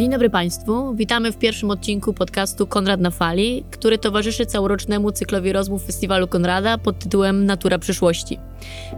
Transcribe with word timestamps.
Dzień 0.00 0.10
dobry 0.10 0.30
Państwu. 0.30 0.94
Witamy 0.94 1.32
w 1.32 1.36
pierwszym 1.36 1.70
odcinku 1.70 2.12
podcastu 2.12 2.66
Konrad 2.66 3.00
na 3.00 3.10
Fali, 3.10 3.64
który 3.70 3.98
towarzyszy 3.98 4.46
całorocznemu 4.46 5.12
cyklowi 5.12 5.52
rozmów 5.52 5.86
Festiwalu 5.86 6.28
Konrada 6.28 6.78
pod 6.78 6.98
tytułem 6.98 7.46
Natura 7.46 7.78
przyszłości. 7.78 8.38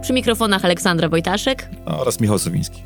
Przy 0.01 0.13
mikrofonach 0.13 0.65
Aleksandra 0.65 1.09
Wojtaszek 1.09 1.69
oraz 1.85 2.19
Michał 2.19 2.39
Sowiński. 2.39 2.81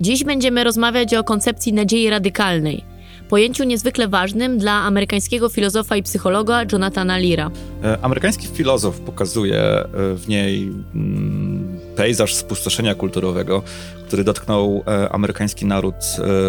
Dziś 0.00 0.24
będziemy 0.24 0.64
rozmawiać 0.64 1.14
o 1.14 1.24
koncepcji 1.24 1.72
nadziei 1.72 2.10
radykalnej, 2.10 2.84
pojęciu 3.30 3.64
niezwykle 3.64 4.08
ważnym 4.08 4.58
dla 4.58 4.72
amerykańskiego 4.72 5.48
filozofa 5.48 5.96
i 5.96 6.02
psychologa 6.02 6.64
Jonathana 6.72 7.18
Leara. 7.18 7.50
E, 7.84 7.98
amerykański 8.02 8.46
filozof 8.46 9.00
pokazuje 9.00 9.58
e, 9.58 9.86
w 10.14 10.28
niej 10.28 10.72
mm, 10.94 11.80
pejzaż 11.96 12.34
spustoszenia 12.34 12.94
kulturowego, 12.94 13.62
który 14.10 14.24
dotknął 14.24 14.82
e, 14.86 15.12
amerykański 15.12 15.66
naród 15.66 15.94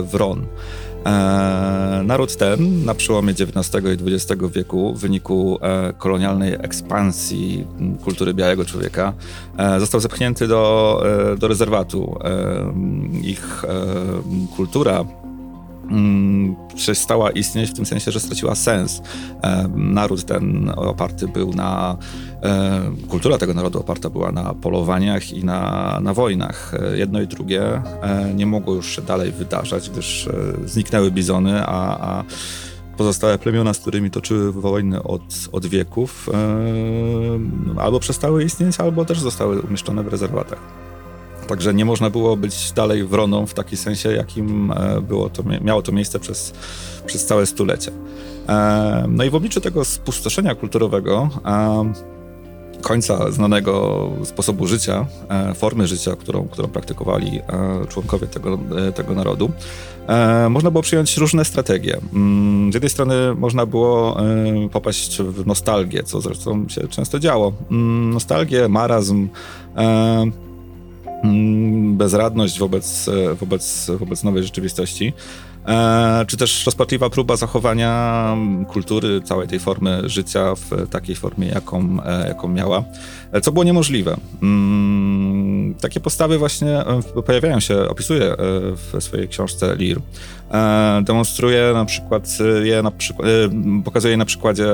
wron. 0.03 0.45
naród 2.03 2.35
ten 2.35 2.85
na 2.85 2.93
przełomie 2.93 3.33
XIX 3.33 3.85
i 3.85 4.13
XX 4.13 4.41
wieku 4.51 4.93
w 4.93 4.99
wyniku 4.99 5.59
kolonialnej 5.97 6.53
ekspansji 6.53 7.67
kultury 8.03 8.33
białego 8.33 8.65
człowieka 8.65 9.13
został 9.79 10.01
zepchnięty 10.01 10.47
do, 10.47 11.03
do 11.39 11.47
rezerwatu. 11.47 12.19
ich 13.23 13.63
kultura 14.55 15.05
Mm, 15.91 16.55
przestała 16.75 17.31
istnieć 17.31 17.69
w 17.69 17.73
tym 17.73 17.85
sensie, 17.85 18.11
że 18.11 18.19
straciła 18.19 18.55
sens. 18.55 19.01
Naród 19.75 20.25
ten 20.25 20.71
oparty 20.75 21.27
był 21.27 21.53
na, 21.53 21.97
kultura 23.09 23.37
tego 23.37 23.53
narodu 23.53 23.79
oparta 23.79 24.09
była 24.09 24.31
na 24.31 24.53
polowaniach 24.53 25.33
i 25.33 25.43
na, 25.43 25.99
na 26.01 26.13
wojnach. 26.13 26.73
Jedno 26.95 27.21
i 27.21 27.27
drugie 27.27 27.63
e, 28.01 28.33
nie 28.33 28.45
mogło 28.45 28.75
już 28.75 28.95
się 28.95 29.01
dalej 29.01 29.31
wydarzać, 29.31 29.89
gdyż 29.89 30.27
e, 30.27 30.33
zniknęły 30.65 31.11
bizony, 31.11 31.65
a, 31.65 31.97
a 31.99 32.23
pozostałe 32.97 33.37
plemiona, 33.37 33.73
z 33.73 33.79
którymi 33.79 34.11
toczyły 34.11 34.51
wojny 34.51 35.03
od, 35.03 35.21
od 35.51 35.65
wieków, 35.65 36.29
albo 37.77 37.99
przestały 37.99 38.43
istnieć, 38.43 38.79
albo 38.79 39.05
też 39.05 39.19
zostały 39.19 39.61
umieszczone 39.61 40.03
w 40.03 40.07
rezerwatach. 40.07 40.90
Także 41.47 41.73
nie 41.73 41.85
można 41.85 42.09
było 42.09 42.37
być 42.37 42.71
dalej 42.71 43.03
wroną 43.03 43.45
w 43.45 43.53
takim 43.53 43.77
sensie, 43.77 44.11
jakim 44.11 44.71
e, 44.71 45.01
było 45.01 45.29
to, 45.29 45.43
miało 45.61 45.81
to 45.81 45.91
miejsce 45.91 46.19
przez, 46.19 46.53
przez 47.05 47.25
całe 47.25 47.45
stulecie. 47.45 47.91
E, 48.49 49.05
no 49.09 49.23
i 49.23 49.29
w 49.29 49.35
obliczu 49.35 49.61
tego 49.61 49.85
spustoszenia 49.85 50.55
kulturowego, 50.55 51.29
e, 51.45 51.93
końca 52.81 53.31
znanego 53.31 54.09
sposobu 54.23 54.67
życia, 54.67 55.05
formy 55.55 55.87
życia, 55.87 56.15
którą, 56.15 56.47
którą 56.47 56.67
praktykowali 56.67 57.41
członkowie 57.89 58.27
tego, 58.27 58.59
tego 58.95 59.15
narodu, 59.15 59.51
można 60.49 60.71
było 60.71 60.81
przyjąć 60.81 61.17
różne 61.17 61.45
strategie. 61.45 61.97
Mm, 62.13 62.71
z 62.71 62.73
jednej 62.73 62.89
strony 62.89 63.15
można 63.35 63.65
było 63.65 64.17
popaść 64.71 65.21
w 65.21 65.47
nostalgię, 65.47 66.03
co 66.03 66.21
zresztą 66.21 66.69
się 66.69 66.87
często 66.87 67.19
działo. 67.19 67.53
Mm, 67.71 68.13
nostalgię, 68.13 68.67
marazm, 68.67 69.27
bezradność 71.83 72.59
wobec, 72.59 73.07
e, 73.07 73.35
wobec, 73.35 73.91
wobec 73.99 74.23
nowej 74.23 74.43
rzeczywistości, 74.43 75.13
e, 75.67 76.25
czy 76.27 76.37
też 76.37 76.65
rozpaczliwa 76.65 77.09
próba 77.09 77.35
zachowania 77.35 78.35
kultury, 78.67 79.21
całej 79.21 79.47
tej 79.47 79.59
formy 79.59 80.09
życia 80.09 80.55
w 80.55 80.89
takiej 80.89 81.15
formie, 81.15 81.47
jaką, 81.47 81.97
e, 82.05 82.27
jaką 82.27 82.47
miała, 82.47 82.83
co 83.41 83.51
było 83.51 83.63
niemożliwe. 83.63 84.17
Mm, 84.41 85.75
takie 85.81 85.99
postawy 85.99 86.37
właśnie 86.37 86.83
pojawiają 87.25 87.59
się, 87.59 87.89
opisuje 87.89 88.35
w 88.75 88.95
swojej 88.99 89.27
książce 89.27 89.75
Lear. 89.75 90.01
Demonstruje 91.03 91.71
na 91.73 91.85
przykład 91.85 92.37
je, 92.63 92.83
na 92.83 92.91
pokazuje 93.85 94.11
je 94.11 94.17
na 94.17 94.25
przykładzie 94.25 94.67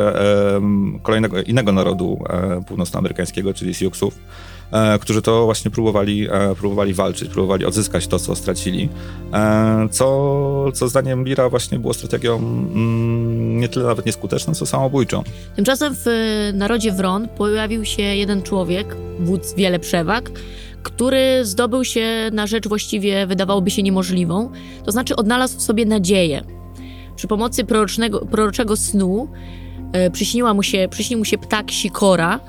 kolejnego, 1.03 1.41
innego 1.41 1.71
narodu 1.71 2.23
północnoamerykańskiego, 2.67 3.53
czyli 3.53 3.73
Siouxów, 3.73 4.13
E, 4.13 4.56
którzy 5.01 5.22
to 5.22 5.45
właśnie 5.45 5.72
próbowali, 5.72 6.28
e, 6.31 6.55
próbowali 6.55 6.94
walczyć, 6.94 7.29
próbowali 7.29 7.66
odzyskać 7.66 8.07
to, 8.07 8.19
co 8.19 8.35
stracili, 8.35 8.89
e, 9.33 9.88
co, 9.91 10.72
co 10.73 10.88
zdaniem 10.88 11.25
Lira 11.25 11.50
właśnie 11.50 11.79
było 11.79 11.94
strategią 11.94 12.38
mm, 12.38 13.59
nie 13.59 13.69
tyle 13.69 13.85
nawet 13.85 14.06
nieskuteczną, 14.06 14.53
co 14.53 14.66
samobójczą. 14.66 15.23
Tymczasem 15.56 15.95
w 15.95 16.06
narodzie 16.53 16.91
Wron 16.91 17.27
pojawił 17.27 17.85
się 17.85 18.01
jeden 18.01 18.41
człowiek, 18.41 18.95
wódz 19.19 19.53
wiele 19.56 19.79
przewag, 19.79 20.31
który 20.83 21.45
zdobył 21.45 21.83
się 21.83 22.29
na 22.31 22.47
rzecz 22.47 22.67
właściwie 22.67 23.27
wydawałoby 23.27 23.72
się 23.72 23.83
niemożliwą, 23.83 24.51
to 24.85 24.91
znaczy 24.91 25.16
odnalazł 25.16 25.57
w 25.57 25.61
sobie 25.61 25.85
nadzieję. 25.85 26.44
Przy 27.16 27.27
pomocy 27.27 27.63
prorocznego, 27.66 28.25
proroczego 28.25 28.75
snu 28.75 29.27
przyśniła 30.11 30.53
mu 30.53 30.63
się, 30.63 30.88
przyśnił 30.91 31.19
mu 31.19 31.25
się 31.25 31.38
ptak 31.38 31.72
sikora, 31.72 32.39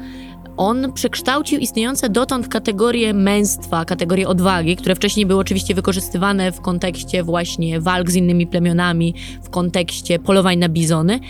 on 0.59 0.93
przekształcił 0.93 1.59
istniejące 1.59 2.09
dotąd 2.09 2.49
kategorie 2.49 3.15
męstwa, 3.15 3.85
kategorie 3.85 4.29
odwagi, 4.29 4.77
które 4.77 4.95
wcześniej 4.95 5.27
były 5.27 5.41
oczywiście 5.41 5.75
wykorzystywane 5.75 6.53
w 6.53 6.61
kontekście 6.61 7.23
właśnie 7.23 7.81
walk 7.81 8.11
z 8.11 8.15
innymi 8.15 8.47
plemionami, 8.47 9.15
w 9.43 9.51
kontekście 9.51 10.19
polowań 10.19 10.59
na 10.59 10.69
bizony, 10.69 11.21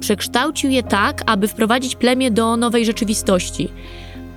przekształcił 0.00 0.70
je 0.70 0.82
tak, 0.82 1.22
aby 1.26 1.48
wprowadzić 1.48 1.96
plemię 1.96 2.30
do 2.30 2.56
nowej 2.56 2.86
rzeczywistości. 2.86 3.68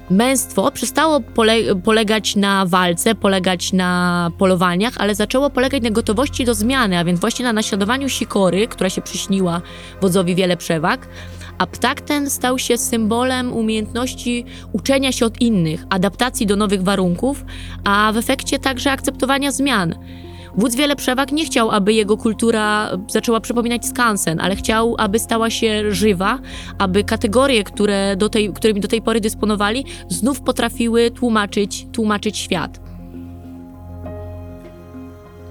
Męstwo 0.09 0.71
przestało 0.71 1.21
pole 1.21 1.53
polegać 1.83 2.35
na 2.35 2.65
walce, 2.65 3.15
polegać 3.15 3.73
na 3.73 4.31
polowaniach, 4.37 4.93
ale 4.97 5.15
zaczęło 5.15 5.49
polegać 5.49 5.83
na 5.83 5.89
gotowości 5.89 6.45
do 6.45 6.53
zmiany, 6.53 6.97
a 6.97 7.03
więc 7.03 7.19
właśnie 7.19 7.45
na 7.45 7.53
naśladowaniu 7.53 8.09
sikory, 8.09 8.67
która 8.67 8.89
się 8.89 9.01
przyśniła 9.01 9.61
wodzowi 10.01 10.35
wiele 10.35 10.57
przewag, 10.57 11.07
a 11.57 11.67
ptak 11.67 12.01
ten 12.01 12.29
stał 12.29 12.59
się 12.59 12.77
symbolem 12.77 13.53
umiejętności 13.53 14.45
uczenia 14.73 15.11
się 15.11 15.25
od 15.25 15.41
innych, 15.41 15.83
adaptacji 15.89 16.45
do 16.45 16.55
nowych 16.55 16.83
warunków, 16.83 17.45
a 17.83 18.11
w 18.13 18.17
efekcie 18.17 18.59
także 18.59 18.91
akceptowania 18.91 19.51
zmian. 19.51 19.95
Wódz 20.57 20.75
wiele 20.75 20.95
przewag 20.95 21.31
nie 21.31 21.45
chciał, 21.45 21.71
aby 21.71 21.93
jego 21.93 22.17
kultura 22.17 22.91
zaczęła 23.07 23.39
przypominać 23.39 23.85
skansen, 23.85 24.39
ale 24.39 24.55
chciał, 24.55 24.95
aby 24.97 25.19
stała 25.19 25.49
się 25.49 25.91
żywa, 25.91 26.39
aby 26.77 27.03
kategorie, 27.03 27.63
które 27.63 28.15
do 28.15 28.29
tej, 28.29 28.53
którymi 28.53 28.81
do 28.81 28.87
tej 28.87 29.01
pory 29.01 29.21
dysponowali, 29.21 29.85
znów 30.09 30.41
potrafiły 30.41 31.11
tłumaczyć, 31.11 31.87
tłumaczyć 31.93 32.37
świat. 32.37 32.86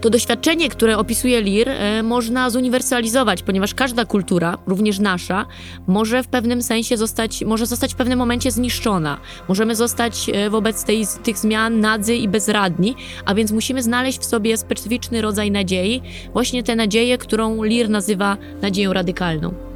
To 0.06 0.11
doświadczenie, 0.11 0.69
które 0.69 0.99
opisuje 0.99 1.41
Lir, 1.43 1.69
e, 1.69 2.03
można 2.03 2.50
zuniwersalizować, 2.50 3.43
ponieważ 3.43 3.75
każda 3.75 4.05
kultura, 4.05 4.59
również 4.67 4.99
nasza, 4.99 5.47
może 5.87 6.22
w 6.22 6.28
pewnym 6.28 6.62
sensie 6.62 6.97
zostać, 6.97 7.44
może 7.44 7.67
zostać 7.67 7.93
w 7.93 7.97
pewnym 7.97 8.19
momencie 8.19 8.50
zniszczona. 8.50 9.19
Możemy 9.49 9.77
zostać 9.77 10.31
e, 10.33 10.50
wobec 10.50 10.84
tej, 10.84 11.06
tych 11.22 11.39
zmian 11.39 11.81
nadzy 11.81 12.16
i 12.16 12.28
bezradni, 12.28 12.95
a 13.25 13.34
więc 13.34 13.53
musimy 13.53 13.83
znaleźć 13.83 14.19
w 14.19 14.25
sobie 14.25 14.56
specyficzny 14.56 15.22
rodzaj 15.22 15.50
nadziei, 15.50 16.03
właśnie 16.33 16.62
tę 16.62 16.77
nadzieję, 16.77 17.19
którą 17.19 17.62
Lir 17.62 17.91
nazywa 17.91 18.37
nadzieją 18.62 18.93
radykalną. 18.93 19.75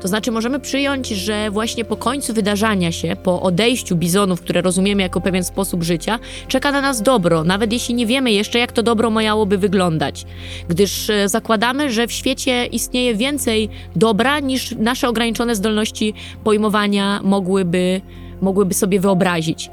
To 0.00 0.08
znaczy, 0.08 0.32
możemy 0.32 0.60
przyjąć, 0.60 1.08
że 1.08 1.50
właśnie 1.50 1.84
po 1.84 1.96
końcu 1.96 2.34
wydarzania 2.34 2.92
się, 2.92 3.16
po 3.22 3.42
odejściu 3.42 3.96
bizonów, 3.96 4.40
które 4.40 4.62
rozumiemy 4.62 5.02
jako 5.02 5.20
pewien 5.20 5.44
sposób 5.44 5.82
życia, 5.82 6.18
czeka 6.48 6.72
na 6.72 6.80
nas 6.80 7.02
dobro, 7.02 7.44
nawet 7.44 7.72
jeśli 7.72 7.94
nie 7.94 8.06
wiemy 8.06 8.32
jeszcze, 8.32 8.58
jak 8.58 8.72
to 8.72 8.82
dobro 8.82 9.10
miałoby 9.10 9.58
wyglądać. 9.58 10.24
Gdyż 10.68 11.10
e, 11.10 11.28
zakładamy, 11.28 11.92
że 11.92 12.06
w 12.06 12.12
świecie 12.12 12.66
istnieje 12.66 13.14
więcej 13.14 13.68
dobra 13.96 14.40
niż 14.40 14.74
nasze 14.78 15.08
ograniczone 15.08 15.54
zdolności 15.54 16.14
pojmowania 16.44 17.20
mogłyby, 17.22 18.00
mogłyby 18.40 18.74
sobie 18.74 19.00
wyobrazić. 19.00 19.70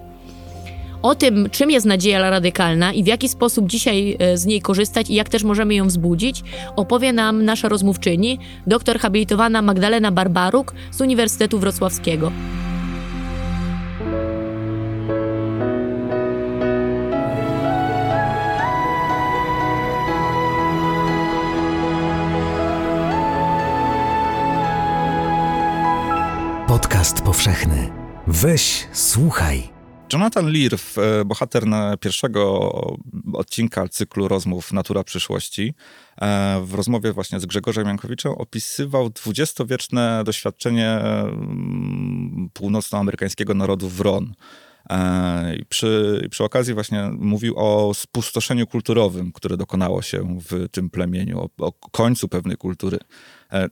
O 1.06 1.16
tym, 1.16 1.50
czym 1.52 1.72
jest 1.72 1.86
nadzieja 1.86 2.30
radykalna 2.30 2.94
i 2.94 3.04
w 3.04 3.08
jaki 3.08 3.30
sposób 3.30 3.68
dzisiaj 3.68 4.18
e, 4.20 4.38
z 4.38 4.46
niej 4.46 4.62
korzystać 4.62 5.10
i 5.10 5.14
jak 5.14 5.30
też 5.30 5.44
możemy 5.44 5.76
ją 5.76 5.88
wzbudzić, 5.88 6.44
opowie 6.76 7.14
nam 7.14 7.46
nasza 7.46 7.70
rozmówczyni, 7.70 8.40
doktor 8.68 9.00
habilitowana 9.00 9.62
Magdalena 9.62 10.12
Barbaruk 10.12 10.74
z 10.92 11.02
Uniwersytetu 11.02 11.60
Wrocławskiego. 11.60 12.32
Podcast 26.68 27.22
powszechny. 27.22 27.92
Weź, 28.28 28.88
słuchaj. 28.94 29.75
Jonathan 30.14 30.54
Lear, 30.54 30.74
e, 30.74 31.26
bohater 31.26 31.64
pierwszego 32.00 32.72
odcinka 33.34 33.88
cyklu 33.88 34.28
rozmów 34.28 34.74
Natura 34.74 35.04
przyszłości, 35.04 35.74
e, 36.22 36.62
w 36.66 36.74
rozmowie 36.74 37.14
właśnie 37.14 37.40
z 37.40 37.46
Grzegorzem 37.46 37.88
Jankowiczem 37.88 38.32
opisywał 38.32 39.10
dwudziestowieczne 39.10 40.24
doświadczenie 40.26 40.90
mm, 40.90 42.50
północnoamerykańskiego 42.54 43.54
narodu 43.54 43.90
Wron. 43.90 44.34
E, 44.90 45.56
I 45.56 45.66
przy, 45.66 46.22
przy 46.32 46.44
okazji 46.44 46.74
właśnie 46.74 47.10
mówił 47.18 47.54
o 47.58 47.94
spustoszeniu 47.94 48.68
kulturowym, 48.68 49.32
które 49.32 49.58
dokonało 49.58 50.02
się 50.02 50.40
w 50.50 50.70
tym 50.70 50.90
plemieniu, 50.90 51.40
o, 51.40 51.50
o 51.66 51.72
końcu 51.72 52.28
pewnej 52.28 52.58
kultury. 52.58 53.00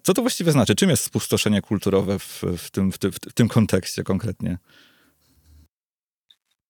Co 0.03 0.13
to 0.13 0.21
właściwie 0.21 0.51
znaczy? 0.51 0.75
Czym 0.75 0.89
jest 0.89 1.03
spustoszenie 1.03 1.62
kulturowe 1.62 2.19
w, 2.19 2.44
w, 2.57 2.71
tym, 2.71 2.91
w, 2.91 2.97
w 3.29 3.33
tym 3.33 3.47
kontekście 3.47 4.03
konkretnie? 4.03 4.57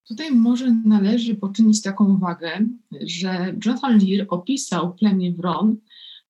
Tutaj 0.07 0.31
może 0.31 0.71
należy 0.85 1.35
poczynić 1.35 1.81
taką 1.81 2.15
uwagę, 2.15 2.65
że 3.01 3.55
Jonathan 3.65 3.99
Lear 3.99 4.27
opisał 4.29 4.95
plemię 4.95 5.33
Wron, 5.33 5.77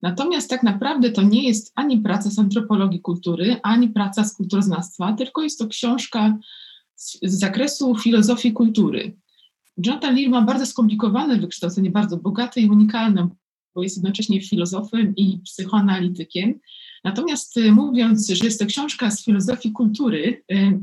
natomiast 0.02 0.50
tak 0.50 0.64
naprawdę 0.64 1.12
to 1.12 1.22
nie 1.22 1.48
jest 1.48 1.72
ani 1.76 1.98
praca 1.98 2.30
z 2.30 2.40
antropologii 2.40 3.02
kultury, 3.02 3.60
ani 3.64 3.90
praca 3.90 4.24
z 4.24 4.36
kulturoznawstwa, 4.36 5.14
tylko 5.14 5.42
jest 5.42 5.60
to 5.60 5.68
książka 5.68 6.38
z, 6.96 7.20
z 7.24 7.40
zakresu 7.40 7.96
filozofii 7.96 8.54
kultury. 8.54 9.16
Jonathan 9.86 10.16
Lear 10.16 10.30
ma 10.30 10.42
bardzo 10.42 10.66
skomplikowane 10.66 11.38
wykształcenie, 11.38 11.92
bardzo 11.92 12.18
bogate 12.18 12.62
i 12.62 12.70
unikalne, 12.70 13.30
bo 13.76 13.84
jest 13.84 13.98
jednocześnie 13.98 14.42
filozofem 14.42 15.16
i 15.16 15.40
psychoanalitykiem. 15.40 16.60
Natomiast 17.04 17.58
y, 17.58 17.72
mówiąc, 17.72 18.28
że 18.28 18.46
jest 18.46 18.60
to 18.60 18.66
książka 18.66 19.12
z 19.12 19.26
filozofii 19.26 19.72
kultury, 19.72 20.44
y, 20.52 20.80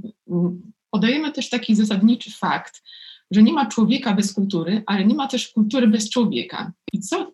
podajemy 0.91 1.33
też 1.33 1.49
taki 1.49 1.75
zasadniczy 1.75 2.31
fakt, 2.31 2.83
że 3.31 3.43
nie 3.43 3.53
ma 3.53 3.67
człowieka 3.67 4.15
bez 4.15 4.35
kultury, 4.35 4.83
ale 4.87 5.05
nie 5.05 5.15
ma 5.15 5.29
też 5.29 5.49
kultury 5.49 5.89
bez 5.89 6.11
człowieka. 6.11 6.73
I 6.93 7.01
co, 7.01 7.33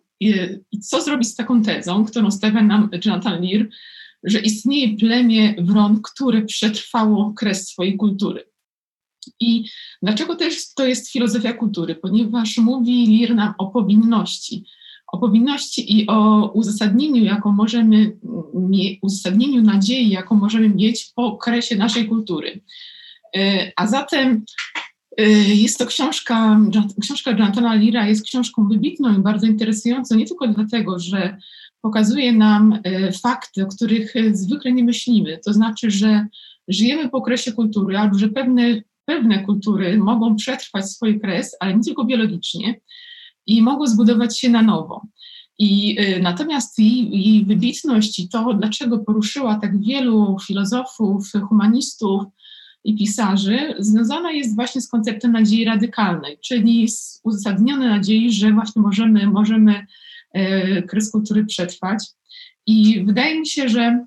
i 0.71 0.79
co 0.81 1.01
zrobić 1.01 1.27
z 1.27 1.35
taką 1.35 1.61
tezą, 1.61 2.05
którą 2.05 2.31
stawia 2.31 2.61
nam 2.61 2.89
Jonathan 3.05 3.41
Lear, 3.41 3.67
że 4.23 4.39
istnieje 4.39 4.97
plemię 4.97 5.55
wron, 5.57 6.01
które 6.01 6.41
przetrwało 6.41 7.33
kres 7.33 7.67
swojej 7.67 7.97
kultury. 7.97 8.43
I 9.39 9.65
dlaczego 10.01 10.35
też 10.35 10.73
to 10.73 10.85
jest 10.85 11.11
filozofia 11.11 11.53
kultury? 11.53 11.95
Ponieważ 11.95 12.57
mówi 12.57 13.19
Lear 13.19 13.35
nam 13.35 13.53
o 13.57 13.67
powinności, 13.67 14.65
o 15.07 15.17
powinności 15.17 15.97
i 15.97 16.07
o 16.07 16.51
uzasadnieniu, 16.53 17.23
jaką 17.23 17.51
możemy, 17.51 18.17
uzasadnieniu 19.01 19.61
nadziei, 19.61 20.09
jaką 20.09 20.35
możemy 20.35 20.69
mieć 20.69 21.11
po 21.15 21.25
okresie 21.25 21.75
naszej 21.75 22.07
kultury. 22.07 22.61
E, 23.35 23.71
a 23.75 23.87
zatem 23.87 24.45
e, 25.17 25.29
jest 25.55 25.77
to 25.77 25.85
książka, 25.85 26.59
książka 27.01 27.31
Jonathana 27.31 27.75
Lira 27.75 28.07
jest 28.07 28.25
książką 28.25 28.67
wybitną 28.67 29.17
i 29.19 29.21
bardzo 29.21 29.47
interesującą, 29.47 30.15
nie 30.15 30.25
tylko 30.25 30.47
dlatego, 30.47 30.99
że 30.99 31.37
pokazuje 31.81 32.33
nam 32.33 32.79
e, 32.83 33.11
fakty, 33.11 33.63
o 33.63 33.67
których 33.67 34.13
zwykle 34.31 34.71
nie 34.71 34.83
myślimy. 34.83 35.39
To 35.45 35.53
znaczy, 35.53 35.91
że 35.91 36.27
żyjemy 36.67 37.09
po 37.09 37.17
okresie 37.17 37.51
kultury, 37.51 37.97
albo 37.97 38.17
że 38.17 38.29
pewne, 38.29 38.81
pewne 39.05 39.43
kultury 39.43 39.97
mogą 39.97 40.35
przetrwać 40.35 40.91
swój 40.91 41.19
kres, 41.19 41.55
ale 41.59 41.75
nie 41.75 41.83
tylko 41.83 42.05
biologicznie, 42.05 42.79
i 43.47 43.61
mogą 43.61 43.87
zbudować 43.87 44.39
się 44.39 44.49
na 44.49 44.61
nowo. 44.61 45.01
I 45.59 45.99
y, 45.99 46.19
natomiast 46.21 46.79
jej, 46.79 47.19
jej 47.23 47.45
wybitność 47.45 48.19
i 48.19 48.29
to, 48.29 48.53
dlaczego 48.53 48.99
poruszyła 48.99 49.55
tak 49.55 49.81
wielu 49.81 50.37
filozofów, 50.47 51.31
humanistów, 51.49 52.23
i 52.87 52.95
pisarzy 52.95 53.75
związana 53.79 54.31
jest 54.31 54.55
właśnie 54.55 54.81
z 54.81 54.89
konceptem 54.89 55.31
nadziei 55.31 55.65
radykalnej, 55.65 56.37
czyli 56.41 56.89
z 56.89 57.21
uzasadnionej 57.23 57.89
nadziei, 57.89 58.31
że 58.31 58.51
właśnie 58.51 58.81
możemy, 58.81 59.27
możemy 59.27 59.85
e, 60.33 60.83
kres 60.83 61.11
kultury 61.11 61.45
przetrwać. 61.45 62.05
I 62.65 63.03
wydaje 63.05 63.39
mi 63.39 63.47
się, 63.47 63.69
że, 63.69 64.05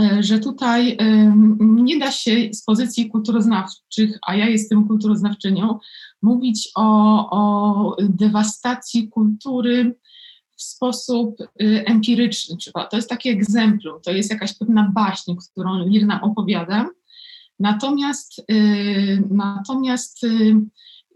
e, 0.00 0.22
że 0.22 0.38
tutaj 0.38 0.96
e, 1.00 1.32
nie 1.60 1.98
da 1.98 2.12
się 2.12 2.48
z 2.52 2.62
pozycji 2.62 3.10
kulturoznawczych, 3.10 4.18
a 4.26 4.36
ja 4.36 4.48
jestem 4.48 4.86
kulturoznawczynią, 4.86 5.78
mówić 6.22 6.70
o, 6.74 7.28
o 7.30 7.96
dewastacji 8.02 9.08
kultury 9.08 9.94
w 10.56 10.62
sposób 10.62 11.36
empiryczny. 11.58 12.56
To 12.90 12.96
jest 12.96 13.08
taki 13.08 13.28
egzemplum, 13.28 14.00
to 14.02 14.12
jest 14.12 14.30
jakaś 14.30 14.58
pewna 14.58 14.90
baśń, 14.94 15.32
którą 15.52 15.88
Lir 15.88 16.06
nam 16.06 16.22
opowiada, 16.22 16.88
Natomiast, 17.60 18.38
y, 18.50 19.22
natomiast 19.30 20.24
y, 20.24 20.54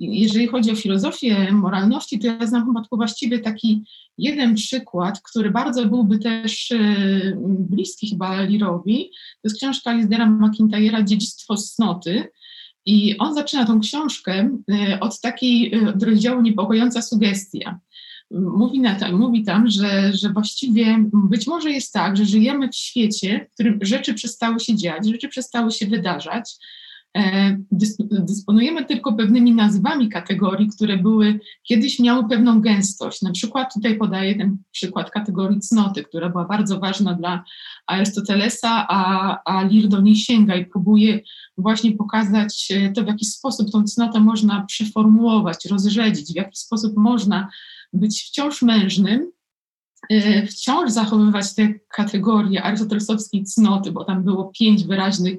jeżeli 0.00 0.46
chodzi 0.46 0.70
o 0.70 0.76
filozofię 0.76 1.52
moralności, 1.52 2.18
to 2.18 2.26
ja 2.26 2.46
znam 2.46 2.66
chyba 2.66 2.80
tylko 2.80 2.96
właściwie 2.96 3.38
taki 3.38 3.84
jeden 4.18 4.54
przykład, 4.54 5.20
który 5.20 5.50
bardzo 5.50 5.86
byłby 5.86 6.18
też 6.18 6.70
y, 6.70 7.36
bliski 7.42 8.10
chyba 8.10 8.42
Lirowi. 8.42 9.10
To 9.12 9.40
jest 9.44 9.56
książka 9.56 9.92
Lizdera 9.92 10.26
McIntyre'a 10.26 11.04
Dziedzictwo 11.04 11.54
cnoty. 11.56 12.28
I 12.86 13.18
on 13.18 13.34
zaczyna 13.34 13.66
tą 13.66 13.80
książkę 13.80 14.58
od 15.00 15.20
takiej 15.20 15.86
od 15.88 16.02
rozdziału 16.02 16.42
niepokojąca 16.42 17.02
sugestia 17.02 17.80
mówi, 18.30 18.80
na 18.80 18.94
mówi 19.12 19.44
tam, 19.44 19.68
że, 19.70 20.12
że 20.12 20.28
właściwie 20.28 21.04
być 21.12 21.46
może 21.46 21.70
jest 21.70 21.92
tak, 21.92 22.16
że 22.16 22.24
żyjemy 22.24 22.68
w 22.68 22.76
świecie, 22.76 23.46
w 23.50 23.54
którym 23.54 23.78
rzeczy 23.82 24.14
przestały 24.14 24.60
się 24.60 24.76
dziać, 24.76 25.08
rzeczy 25.08 25.28
przestały 25.28 25.70
się 25.70 25.86
wydarzać. 25.86 26.56
E, 27.18 27.58
dysponujemy 28.10 28.84
tylko 28.84 29.12
pewnymi 29.12 29.54
nazwami 29.54 30.08
kategorii, 30.08 30.68
które 30.68 30.96
były 30.96 31.40
kiedyś 31.62 31.98
miały 31.98 32.28
pewną 32.28 32.60
gęstość. 32.60 33.22
Na 33.22 33.32
przykład 33.32 33.74
tutaj 33.74 33.98
podaję 33.98 34.34
ten 34.34 34.56
przykład 34.70 35.10
kategorii 35.10 35.60
cnoty, 35.60 36.02
która 36.02 36.28
była 36.28 36.44
bardzo 36.44 36.80
ważna 36.80 37.14
dla 37.14 37.44
Arystotelesa, 37.86 38.86
a, 38.88 39.38
a 39.44 39.62
Lir 39.62 39.88
do 39.88 40.00
niej 40.00 40.16
sięga 40.16 40.56
i 40.56 40.66
próbuje 40.66 41.20
właśnie 41.56 41.92
pokazać 41.92 42.68
e, 42.70 42.92
to, 42.92 43.04
w 43.04 43.06
jaki 43.06 43.24
sposób 43.24 43.70
tą 43.70 43.84
cnotę 43.84 44.20
można 44.20 44.64
przeformułować, 44.66 45.66
rozrzedzić, 45.70 46.32
w 46.32 46.36
jaki 46.36 46.56
sposób 46.56 46.96
można 46.96 47.48
być 47.92 48.22
wciąż 48.22 48.62
mężnym, 48.62 49.30
e, 50.10 50.46
wciąż 50.46 50.90
zachowywać 50.90 51.54
te 51.54 51.74
kategorie 51.88 52.62
arystotelesowskiej 52.62 53.44
cnoty, 53.44 53.92
bo 53.92 54.04
tam 54.04 54.24
było 54.24 54.52
pięć 54.58 54.84
wyraźnych 54.84 55.38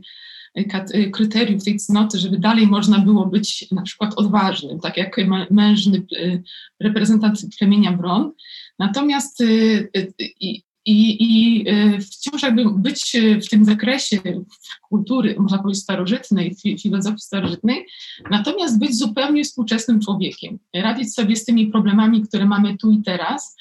kryteriów 1.14 1.64
tej 1.64 1.78
cnoty, 1.78 2.18
żeby 2.18 2.40
dalej 2.40 2.68
można 2.68 3.00
było 3.00 3.26
być 3.26 3.68
na 3.72 3.82
przykład 3.82 4.14
odważnym, 4.16 4.80
tak 4.80 4.98
jak 4.98 5.16
mężny 5.50 6.06
reprezentant 6.80 7.42
plemienia 7.60 7.92
Wron. 7.92 8.32
Natomiast 8.80 9.44
i, 10.86 11.18
i 11.20 11.64
e, 11.70 12.00
wciąż 12.00 12.44
jakby 12.44 12.66
być 12.70 13.18
w 13.46 13.50
tym 13.50 13.66
zakresie 13.66 14.20
kultury, 14.90 15.36
można 15.40 15.58
powiedzieć 15.58 15.84
starożytnej, 15.84 16.56
filozofii 16.82 17.20
starożytnej, 17.20 17.86
natomiast 18.32 18.80
być 18.80 18.98
zupełnie 18.98 19.44
współczesnym 19.44 20.00
człowiekiem, 20.02 20.60
radzić 20.76 21.14
sobie 21.14 21.36
z 21.36 21.46
tymi 21.46 21.68
problemami, 21.68 22.22
które 22.22 22.46
mamy 22.46 22.78
tu 22.78 22.92
i 22.92 23.04
teraz, 23.04 23.56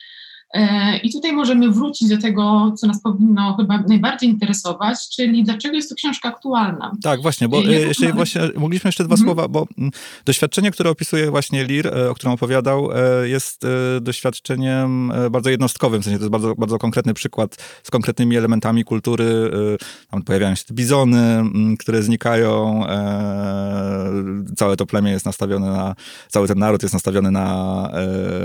I 1.03 1.13
tutaj 1.13 1.33
możemy 1.33 1.71
wrócić 1.71 2.09
do 2.09 2.19
tego, 2.19 2.73
co 2.77 2.87
nas 2.87 3.03
powinno 3.03 3.57
chyba 3.57 3.79
najbardziej 3.89 4.31
interesować, 4.31 5.09
czyli 5.09 5.45
dlaczego 5.45 5.77
jest 5.77 5.89
to 5.89 5.95
książka 5.95 6.29
aktualna. 6.29 6.93
Tak, 7.03 7.23
właśnie, 7.23 7.49
bo 7.49 7.59
e, 7.59 7.73
jeszcze 7.73 8.13
właśnie, 8.13 8.41
mogliśmy 8.57 8.89
jeszcze 8.89 9.05
dwa 9.05 9.15
mhm. 9.15 9.27
słowa, 9.27 9.49
bo 9.49 9.67
mm, 9.79 9.91
doświadczenie, 10.25 10.71
które 10.71 10.91
opisuje 10.91 11.31
właśnie 11.31 11.65
Lir, 11.65 11.87
e, 11.87 12.11
o 12.11 12.15
którym 12.15 12.33
opowiadał, 12.33 12.89
jest 13.25 13.63
doświadczeniem 14.01 15.13
bardzo 15.31 15.51
jednostkowym, 15.51 16.01
w 16.01 16.05
sensie 16.05 16.19
to 16.19 16.25
jest 16.25 16.33
bardzo, 16.33 16.55
bardzo 16.55 16.79
konkretny 16.79 17.15
przykład 17.15 17.57
z 17.83 17.91
konkretnymi 17.91 18.37
elementami 18.37 18.85
kultury. 18.85 19.51
Tam 20.11 20.23
pojawiają 20.23 20.55
się 20.55 20.65
bizony, 20.73 21.19
mm, 21.19 21.77
które 21.77 22.03
znikają, 22.03 22.85
całe 24.57 24.77
to 24.77 24.87
plemię 24.87 25.11
jest 25.11 25.27
nastawione 25.27 25.67
na, 25.67 25.95
cały 26.29 26.49
ten 26.49 26.59
naród 26.59 26.83
jest 26.83 26.93
nastawiony 26.93 27.31
na, 27.31 27.89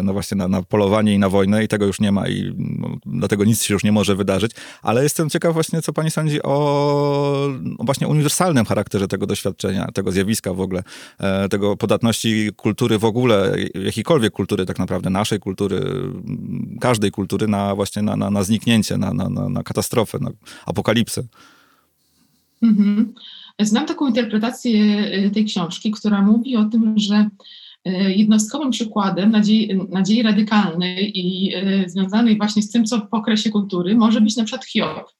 no 0.03 0.13
właśnie 0.13 0.37
na, 0.37 0.47
na 0.47 0.61
polowanie 0.63 1.13
i 1.13 1.19
na 1.19 1.29
wojnę 1.29 1.63
i 1.63 1.67
tego 1.67 1.85
już 1.85 1.92
już 1.93 1.99
nie 1.99 2.11
ma 2.11 2.27
i 2.27 2.53
no, 2.57 2.97
dlatego 3.05 3.45
nic 3.45 3.63
się 3.63 3.73
już 3.73 3.83
nie 3.83 3.91
może 3.91 4.15
wydarzyć. 4.15 4.51
Ale 4.81 5.03
jestem 5.03 5.29
ciekaw 5.29 5.53
właśnie, 5.53 5.81
co 5.81 5.93
pani 5.93 6.11
sądzi 6.11 6.43
o, 6.43 7.49
właśnie 7.79 8.07
uniwersalnym 8.07 8.65
charakterze 8.65 9.07
tego 9.07 9.27
doświadczenia, 9.27 9.87
tego 9.93 10.11
zjawiska 10.11 10.53
w 10.53 10.61
ogóle, 10.61 10.83
e, 11.19 11.49
tego 11.49 11.77
podatności 11.77 12.49
kultury 12.55 12.97
w 12.97 13.05
ogóle, 13.05 13.55
jakiejkolwiek 13.85 14.33
kultury 14.33 14.65
tak 14.65 14.79
naprawdę, 14.79 15.09
naszej 15.09 15.39
kultury, 15.39 15.81
każdej 16.81 17.11
kultury 17.11 17.47
na 17.47 17.75
właśnie 17.75 18.01
na, 18.01 18.15
na, 18.15 18.29
na 18.29 18.43
zniknięcie, 18.43 18.97
na, 18.97 19.13
na, 19.13 19.29
na 19.29 19.63
katastrofę, 19.63 20.19
na 20.19 20.31
apokalipsę. 20.65 21.23
Mhm. 22.61 23.13
Znam 23.59 23.85
taką 23.85 24.07
interpretację 24.07 24.81
e, 24.97 25.29
tej 25.29 25.45
książki, 25.45 25.91
która 25.91 26.21
mówi 26.21 26.55
o 26.55 26.65
tym, 26.65 26.93
że 26.99 27.29
jednostkowym 27.91 28.71
przykładem 28.71 29.31
nadziei, 29.31 29.79
nadziei 29.89 30.23
radykalnej 30.23 31.19
i 31.19 31.55
e, 31.55 31.89
związanej 31.89 32.37
właśnie 32.37 32.61
z 32.61 32.71
tym, 32.71 32.85
co 32.85 33.01
po 33.01 33.17
okresie 33.17 33.49
kultury, 33.49 33.95
może 33.95 34.21
być 34.21 34.35
na 34.35 34.43
przykład 34.43 34.65
Hiob. 34.65 35.11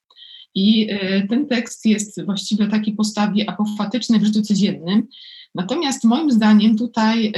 I 0.55 0.87
e, 0.89 1.27
ten 1.27 1.47
tekst 1.47 1.85
jest 1.85 2.25
właściwie 2.25 2.67
takiej 2.67 2.93
postawie 2.93 3.49
apofatycznej 3.49 4.19
w 4.19 4.25
życiu 4.25 4.41
codziennym. 4.41 5.07
Natomiast 5.55 6.03
moim 6.03 6.31
zdaniem 6.31 6.77
tutaj 6.77 7.33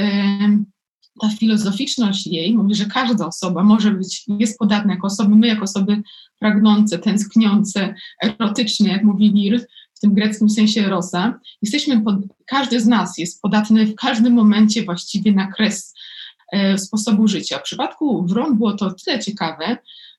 ta 1.20 1.28
filozoficzność 1.28 2.26
jej 2.26 2.54
mówi, 2.54 2.74
że 2.74 2.84
każda 2.84 3.26
osoba 3.26 3.64
może 3.64 3.90
być, 3.90 4.24
jest 4.28 4.58
podatna 4.58 4.94
jako 4.94 5.06
osoby, 5.06 5.34
my 5.34 5.46
jako 5.46 5.62
osoby 5.64 6.02
pragnące, 6.38 6.98
tęskniące, 6.98 7.94
erotyczne, 8.22 8.88
jak 8.88 9.04
mówi 9.04 9.28
Lir, 9.30 9.66
w 9.96 10.00
tym 10.00 10.14
greckim 10.14 10.50
sensie 10.50 10.86
erosa, 10.86 11.40
jesteśmy, 11.62 12.00
pod, 12.00 12.16
każdy 12.46 12.80
z 12.80 12.86
nas 12.86 13.18
jest 13.18 13.42
podatny 13.42 13.86
w 13.86 13.94
każdym 13.94 14.32
momencie 14.32 14.84
właściwie 14.84 15.32
na 15.32 15.52
kres 15.52 15.94
e, 16.52 16.78
sposobu 16.78 17.28
życia. 17.28 17.58
W 17.58 17.62
przypadku 17.62 18.26
Wron 18.26 18.56
było 18.56 18.72
to 18.72 18.94
tyle 19.04 19.18
ciekawe, 19.18 19.76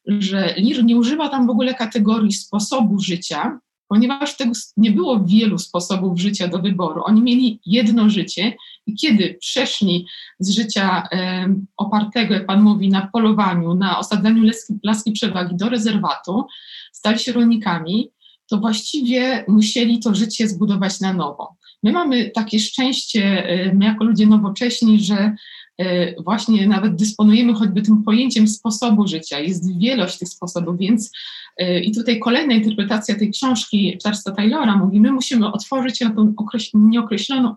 że 0.08 0.54
Lir 0.58 0.84
nie 0.84 0.98
używa 0.98 1.30
tam 1.30 1.48
w 1.48 1.50
ogóle 1.50 1.74
kategorii 1.74 2.34
sposobu 2.34 3.00
życia, 3.00 3.60
ponieważ 3.88 4.38
tego 4.38 4.52
nie 4.78 4.92
było 4.92 5.20
wielu 5.20 5.58
sposobów 5.58 6.20
życia 6.20 6.48
do 6.48 6.60
wyboru. 6.60 7.02
Oni 7.06 7.22
mieli 7.22 7.60
jedno 7.66 8.10
życie 8.10 8.54
i 8.86 8.96
kiedy 8.96 9.38
przeszli 9.40 10.08
z 10.40 10.50
życia 10.50 11.04
e, 11.12 11.48
opartego, 11.78 12.34
jak 12.34 12.46
Pan 12.46 12.62
mówi, 12.62 12.90
na 12.90 13.08
polowaniu, 13.08 13.74
na 13.74 14.00
osadzaniu 14.00 14.44
laski, 14.44 14.74
laski 14.84 15.12
przewagi 15.12 15.56
do 15.56 15.70
rezerwatu, 15.70 16.46
stali 16.92 17.20
się 17.20 17.34
rolnikami, 17.34 18.10
to 18.50 18.58
właściwie 18.58 19.46
musieli 19.48 20.00
to 20.00 20.16
życie 20.16 20.48
zbudować 20.48 21.00
na 21.00 21.14
nowo. 21.14 21.58
My 21.84 21.92
mamy 21.92 22.30
takie 22.30 22.60
szczęście, 22.60 23.50
e, 23.50 23.74
my 23.74 23.86
jako 23.86 24.04
ludzie 24.04 24.28
nowocześni, 24.28 25.00
że 25.00 25.36
e, 25.78 26.22
właśnie 26.22 26.68
nawet 26.68 26.96
dysponujemy 26.96 27.54
choćby 27.54 27.82
tym 27.82 28.04
pojęciem 28.04 28.48
sposobu 28.48 29.08
życia. 29.08 29.40
Jest 29.40 29.80
wielość 29.80 30.18
tych 30.18 30.30
sposobów, 30.30 30.78
więc 30.78 31.12
e, 31.58 31.80
i 31.80 31.92
tutaj 31.92 32.20
kolejna 32.20 32.54
interpretacja 32.54 33.16
tej 33.16 33.32
książki 33.32 33.98
Charlesa 34.04 34.32
Taylora 34.32 34.78
mówi, 34.78 35.00
my 35.00 35.12
musimy 35.12 35.52
otworzyć 35.52 35.98
się 35.98 36.06
na 36.06 36.16
tą 36.16 36.34
nieokreśloną 36.74 37.56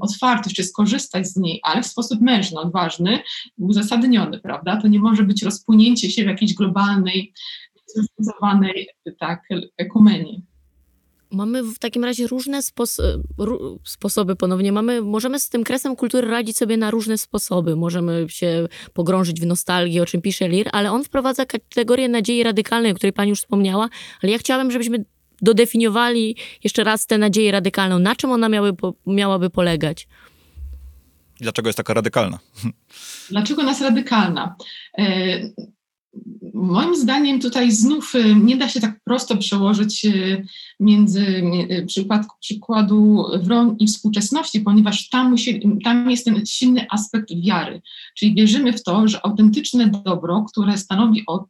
otwartość, 0.00 0.56
czy 0.56 0.64
skorzystać 0.64 1.26
z 1.26 1.36
niej, 1.36 1.60
ale 1.62 1.82
w 1.82 1.86
sposób 1.86 2.20
mężny, 2.20 2.60
odważny, 2.60 3.18
uzasadniony, 3.58 4.38
prawda? 4.38 4.76
To 4.76 4.88
nie 4.88 4.98
może 4.98 5.22
być 5.22 5.42
rozpłynięcie 5.42 6.10
się 6.10 6.24
w 6.24 6.26
jakiejś 6.26 6.54
globalnej 6.54 7.32
zróżnicowanej 7.94 8.88
tak, 9.20 9.42
ekumenie. 9.78 10.40
Mamy 11.32 11.62
w 11.62 11.78
takim 11.78 12.04
razie 12.04 12.26
różne 12.26 12.62
spos 12.62 13.00
sposoby 13.84 14.36
ponownie. 14.36 14.72
Mamy, 14.72 15.02
możemy 15.02 15.40
z 15.40 15.48
tym 15.48 15.64
kresem 15.64 15.96
kultury 15.96 16.28
radzić 16.28 16.56
sobie 16.56 16.76
na 16.76 16.90
różne 16.90 17.18
sposoby. 17.18 17.76
Możemy 17.76 18.26
się 18.28 18.68
pogrążyć 18.92 19.40
w 19.40 19.46
nostalgii, 19.46 20.00
o 20.00 20.06
czym 20.06 20.22
pisze 20.22 20.48
Lir, 20.48 20.68
ale 20.72 20.92
on 20.92 21.04
wprowadza 21.04 21.46
kategorię 21.46 22.08
nadziei 22.08 22.42
radykalnej, 22.42 22.92
o 22.92 22.94
której 22.94 23.12
pani 23.12 23.30
już 23.30 23.40
wspomniała, 23.40 23.88
ale 24.22 24.32
ja 24.32 24.38
chciałabym, 24.38 24.70
żebyśmy 24.70 25.04
dodefiniowali 25.42 26.36
jeszcze 26.64 26.84
raz 26.84 27.06
tę 27.06 27.18
nadzieję 27.18 27.52
radykalną. 27.52 27.98
Na 27.98 28.16
czym 28.16 28.32
ona 28.32 28.48
miały, 28.48 28.72
miałaby 29.06 29.50
polegać? 29.50 30.08
Dlaczego 31.40 31.68
jest 31.68 31.76
taka 31.76 31.94
radykalna? 31.94 32.38
Dlaczego 33.30 33.62
ona 33.62 33.70
jest 33.70 33.82
radykalna? 33.82 34.56
Moim 36.54 36.96
zdaniem 36.96 37.40
tutaj 37.40 37.72
znów 37.72 38.14
y, 38.14 38.34
nie 38.34 38.56
da 38.56 38.68
się 38.68 38.80
tak 38.80 39.00
prosto 39.04 39.36
przełożyć 39.36 40.04
y, 40.04 40.46
między 40.80 41.26
y, 41.70 41.84
przypadku, 41.86 42.36
przykładu 42.40 43.24
wron 43.42 43.76
i 43.78 43.86
współczesności, 43.86 44.60
ponieważ 44.60 45.08
tam, 45.08 45.30
musi, 45.30 45.60
tam 45.84 46.10
jest 46.10 46.24
ten 46.24 46.46
silny 46.46 46.86
aspekt 46.90 47.28
wiary. 47.44 47.82
Czyli 48.18 48.34
wierzymy 48.34 48.72
w 48.72 48.82
to, 48.82 49.08
że 49.08 49.26
autentyczne 49.26 49.86
dobro, 50.04 50.44
które 50.52 50.78
stanowi 50.78 51.22
o 51.26 51.46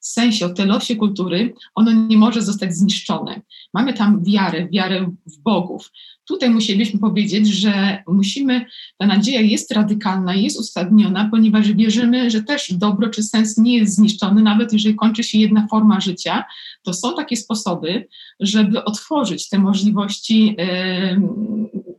sensie, 0.00 0.46
o 0.46 0.48
telosie 0.48 0.96
kultury, 0.96 1.54
ono 1.74 1.92
nie 1.92 2.18
może 2.18 2.42
zostać 2.42 2.76
zniszczone. 2.76 3.42
Mamy 3.74 3.94
tam 3.94 4.24
wiarę, 4.24 4.68
wiarę 4.72 5.10
w 5.26 5.38
bogów. 5.38 5.90
Tutaj 6.26 6.50
musielibyśmy 6.50 7.00
powiedzieć, 7.00 7.48
że 7.48 8.02
musimy, 8.06 8.66
ta 8.98 9.06
nadzieja 9.06 9.40
jest 9.40 9.72
radykalna, 9.72 10.34
jest 10.34 10.58
uzasadniona, 10.58 11.28
ponieważ 11.30 11.72
wierzymy, 11.72 12.30
że 12.30 12.42
też 12.42 12.72
dobro 12.72 13.08
czy 13.08 13.22
sens 13.22 13.58
nie 13.58 13.78
jest 13.78 13.94
zniszczony, 13.94 14.42
nawet 14.42 14.72
jeżeli 14.72 14.94
kończy 14.94 15.24
się 15.24 15.38
jedna 15.38 15.66
forma 15.70 16.00
życia, 16.00 16.44
to 16.82 16.94
są 16.94 17.16
takie 17.16 17.36
sposoby, 17.36 18.08
żeby 18.40 18.84
otworzyć 18.84 19.48
te 19.48 19.58
możliwości 19.58 20.56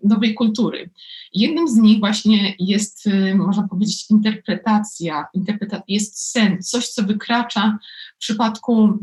nowej 0.03 0.34
kultury. 0.34 0.89
Jednym 1.34 1.67
z 1.67 1.75
nich 1.75 2.00
właśnie 2.00 2.53
jest, 2.60 3.10
można 3.36 3.67
powiedzieć, 3.67 4.05
interpretacja, 4.10 5.25
interpreta 5.34 5.82
jest 5.88 6.32
sen, 6.32 6.63
coś, 6.63 6.88
co 6.88 7.03
wykracza 7.03 7.77
w 8.15 8.20
przypadku 8.20 9.00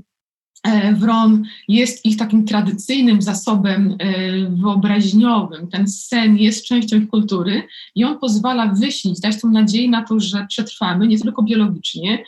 wron 0.95 1.45
jest 1.69 2.07
ich 2.07 2.17
takim 2.17 2.45
tradycyjnym 2.45 3.23
zasobem 3.23 3.97
e, 3.99 4.07
wyobraźniowym. 4.49 5.69
Ten 5.69 5.89
sen 5.89 6.37
jest 6.37 6.67
częścią 6.67 6.97
ich 6.97 7.09
kultury 7.09 7.63
i 7.95 8.05
on 8.05 8.19
pozwala 8.19 8.67
wyśnić, 8.67 9.21
dać 9.21 9.41
tą 9.41 9.51
nadzieję 9.51 9.91
na 9.91 10.05
to, 10.05 10.21
że 10.21 10.47
przetrwamy 10.49 11.09
nie 11.09 11.19
tylko 11.19 11.43
biologicznie, 11.43 12.25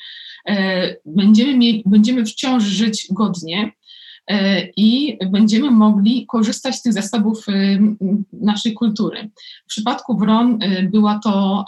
e, 0.48 0.96
będziemy, 1.06 1.82
będziemy 1.86 2.24
wciąż 2.24 2.62
żyć 2.62 3.06
godnie 3.10 3.72
i 4.76 5.18
będziemy 5.30 5.70
mogli 5.70 6.26
korzystać 6.26 6.76
z 6.76 6.82
tych 6.82 6.92
zasobów 6.92 7.46
naszej 8.32 8.74
kultury. 8.74 9.30
W 9.64 9.66
przypadku 9.66 10.18
Wron 10.18 10.58
była 10.92 11.20
to, 11.24 11.64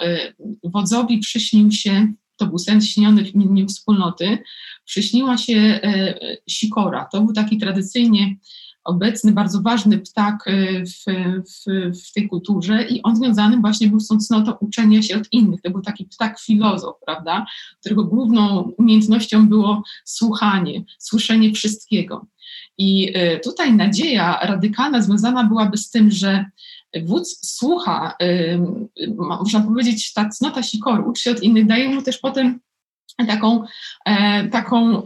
wodzowi 0.64 1.18
przyśnił 1.18 1.70
się 1.70 2.12
to 2.36 2.46
był 2.46 2.58
sen 2.58 2.80
śniony 2.80 3.24
w 3.24 3.34
imieniu 3.34 3.66
wspólnoty, 3.66 4.38
przyśniła 4.84 5.38
się 5.38 5.56
e, 5.82 6.14
sikora. 6.48 7.08
To 7.12 7.20
był 7.20 7.32
taki 7.32 7.58
tradycyjnie 7.58 8.36
obecny, 8.86 9.32
bardzo 9.32 9.62
ważny 9.62 9.98
ptak 9.98 10.44
e, 10.46 10.84
w, 10.84 11.04
w, 11.50 11.64
w, 12.02 12.12
tej 12.12 12.28
kulturze 12.28 12.82
i 12.82 13.02
on 13.02 13.16
związany 13.16 13.56
właśnie 13.56 13.88
był 13.88 14.00
z 14.00 14.08
tą 14.08 14.18
cnotą 14.18 14.52
uczenia 14.52 15.02
się 15.02 15.16
od 15.16 15.32
innych. 15.32 15.62
To 15.62 15.70
był 15.70 15.82
taki 15.82 16.04
ptak 16.04 16.40
filozof, 16.40 16.96
prawda, 17.06 17.46
którego 17.80 18.04
główną 18.04 18.60
umiejętnością 18.78 19.48
było 19.48 19.82
słuchanie, 20.04 20.84
słyszenie 20.98 21.52
wszystkiego. 21.52 22.26
I 22.78 23.12
e, 23.14 23.40
tutaj 23.40 23.72
nadzieja 23.74 24.38
radykalna 24.42 25.02
związana 25.02 25.44
byłaby 25.44 25.76
z 25.76 25.90
tym, 25.90 26.10
że 26.10 26.44
wódz 27.04 27.38
słucha, 27.46 28.16
można 29.18 29.60
powiedzieć, 29.60 30.12
ta 30.12 30.28
cnota 30.28 30.62
sikoru, 30.62 31.10
uczy 31.10 31.22
się 31.22 31.30
od 31.30 31.42
innych, 31.42 31.66
daje 31.66 31.88
mu 31.88 32.02
też 32.02 32.18
potem 32.18 32.60
taką, 33.26 33.64
e, 34.06 34.48
taką 34.48 35.02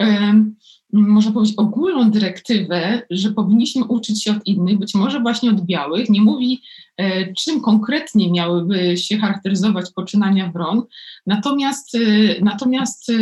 można 0.92 1.32
powiedzieć, 1.32 1.58
ogólną 1.58 2.10
dyrektywę, 2.10 3.02
że 3.10 3.30
powinniśmy 3.30 3.84
uczyć 3.84 4.24
się 4.24 4.30
od 4.30 4.46
innych, 4.46 4.78
być 4.78 4.94
może 4.94 5.20
właśnie 5.20 5.50
od 5.50 5.60
białych. 5.60 6.10
Nie 6.10 6.22
mówi, 6.22 6.62
e, 6.96 7.32
czym 7.32 7.60
konkretnie 7.60 8.30
miałyby 8.30 8.96
się 8.96 9.18
charakteryzować 9.18 9.92
poczynania 9.94 10.50
wron, 10.54 10.82
natomiast, 11.26 11.94
e, 11.94 11.98
natomiast 12.40 13.12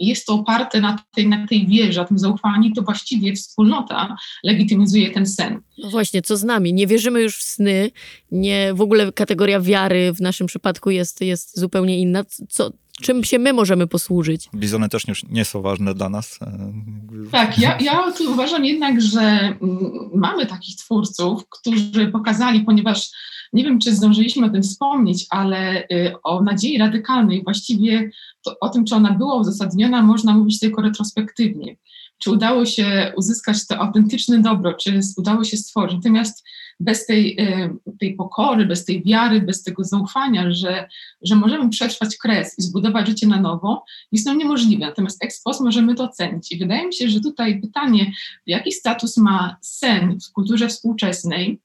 jest 0.00 0.26
to 0.26 0.34
oparte 0.34 0.80
na 0.80 0.98
tej, 1.14 1.28
na 1.28 1.46
tej 1.46 1.66
wierze, 1.66 2.00
na 2.00 2.06
tym 2.06 2.18
zaufaniu, 2.18 2.72
to 2.74 2.82
właściwie 2.82 3.34
wspólnota 3.34 4.16
legitymizuje 4.44 5.10
ten 5.10 5.26
sen. 5.26 5.60
No 5.78 5.90
właśnie, 5.90 6.22
co 6.22 6.36
z 6.36 6.44
nami? 6.44 6.74
Nie 6.74 6.86
wierzymy 6.86 7.20
już 7.22 7.38
w 7.38 7.42
sny, 7.42 7.90
nie, 8.30 8.74
w 8.74 8.80
ogóle 8.80 9.12
kategoria 9.12 9.60
wiary 9.60 10.12
w 10.12 10.20
naszym 10.20 10.46
przypadku 10.46 10.90
jest, 10.90 11.20
jest 11.20 11.58
zupełnie 11.58 11.98
inna. 11.98 12.24
Co, 12.48 12.70
czym 13.00 13.24
się 13.24 13.38
my 13.38 13.52
możemy 13.52 13.86
posłużyć? 13.86 14.48
Bizony 14.54 14.88
też 14.88 15.08
już 15.08 15.24
nie 15.24 15.44
są 15.44 15.62
ważne 15.62 15.94
dla 15.94 16.08
nas. 16.08 16.38
E, 16.42 16.72
tak, 17.32 17.58
ja, 17.58 17.78
ja 17.80 18.12
tu 18.12 18.32
uważam 18.32 18.64
jednak, 18.64 19.00
że 19.00 19.20
mm, 19.20 19.56
mamy 20.14 20.46
takich 20.46 20.76
twórców, 20.76 21.42
którzy 21.48 22.06
pokazali, 22.06 22.60
ponieważ 22.60 23.10
nie 23.52 23.64
wiem, 23.64 23.78
czy 23.78 23.94
zdążyliśmy 23.94 24.46
o 24.46 24.50
tym 24.50 24.62
wspomnieć, 24.62 25.26
ale 25.30 25.82
y, 25.82 26.12
o 26.22 26.42
nadziei 26.42 26.78
radykalnej, 26.78 27.42
właściwie 27.44 28.10
to, 28.44 28.56
o 28.60 28.68
tym, 28.68 28.84
czy 28.84 28.94
ona 28.94 29.12
była 29.12 29.36
uzasadniona, 29.36 30.02
można 30.02 30.34
mówić 30.34 30.60
tylko 30.60 30.82
retrospektywnie. 30.82 31.76
Czy 32.18 32.30
udało 32.30 32.66
się 32.66 33.12
uzyskać 33.16 33.66
to 33.66 33.78
autentyczne 33.78 34.38
dobro, 34.38 34.74
czy 34.74 35.00
udało 35.16 35.44
się 35.44 35.56
stworzyć. 35.56 35.96
Natomiast 35.96 36.44
bez 36.80 37.06
tej, 37.06 37.40
y, 37.40 37.96
tej 38.00 38.14
pokory, 38.14 38.66
bez 38.66 38.84
tej 38.84 39.02
wiary, 39.02 39.40
bez 39.40 39.62
tego 39.62 39.84
zaufania, 39.84 40.52
że, 40.52 40.88
że 41.22 41.36
możemy 41.36 41.70
przetrwać 41.70 42.16
kres 42.16 42.58
i 42.58 42.62
zbudować 42.62 43.08
życie 43.08 43.26
na 43.26 43.40
nowo, 43.40 43.84
jest 44.12 44.26
to 44.26 44.34
niemożliwe. 44.34 44.86
Natomiast 44.86 45.24
ex 45.24 45.42
post 45.42 45.60
możemy 45.60 45.94
to 45.94 46.04
ocenić. 46.04 46.52
I 46.52 46.58
wydaje 46.58 46.86
mi 46.86 46.94
się, 46.94 47.08
że 47.08 47.20
tutaj 47.20 47.60
pytanie, 47.60 48.12
jaki 48.46 48.72
status 48.72 49.16
ma 49.16 49.56
sen 49.60 50.18
w 50.28 50.32
kulturze 50.32 50.68
współczesnej, 50.68 51.60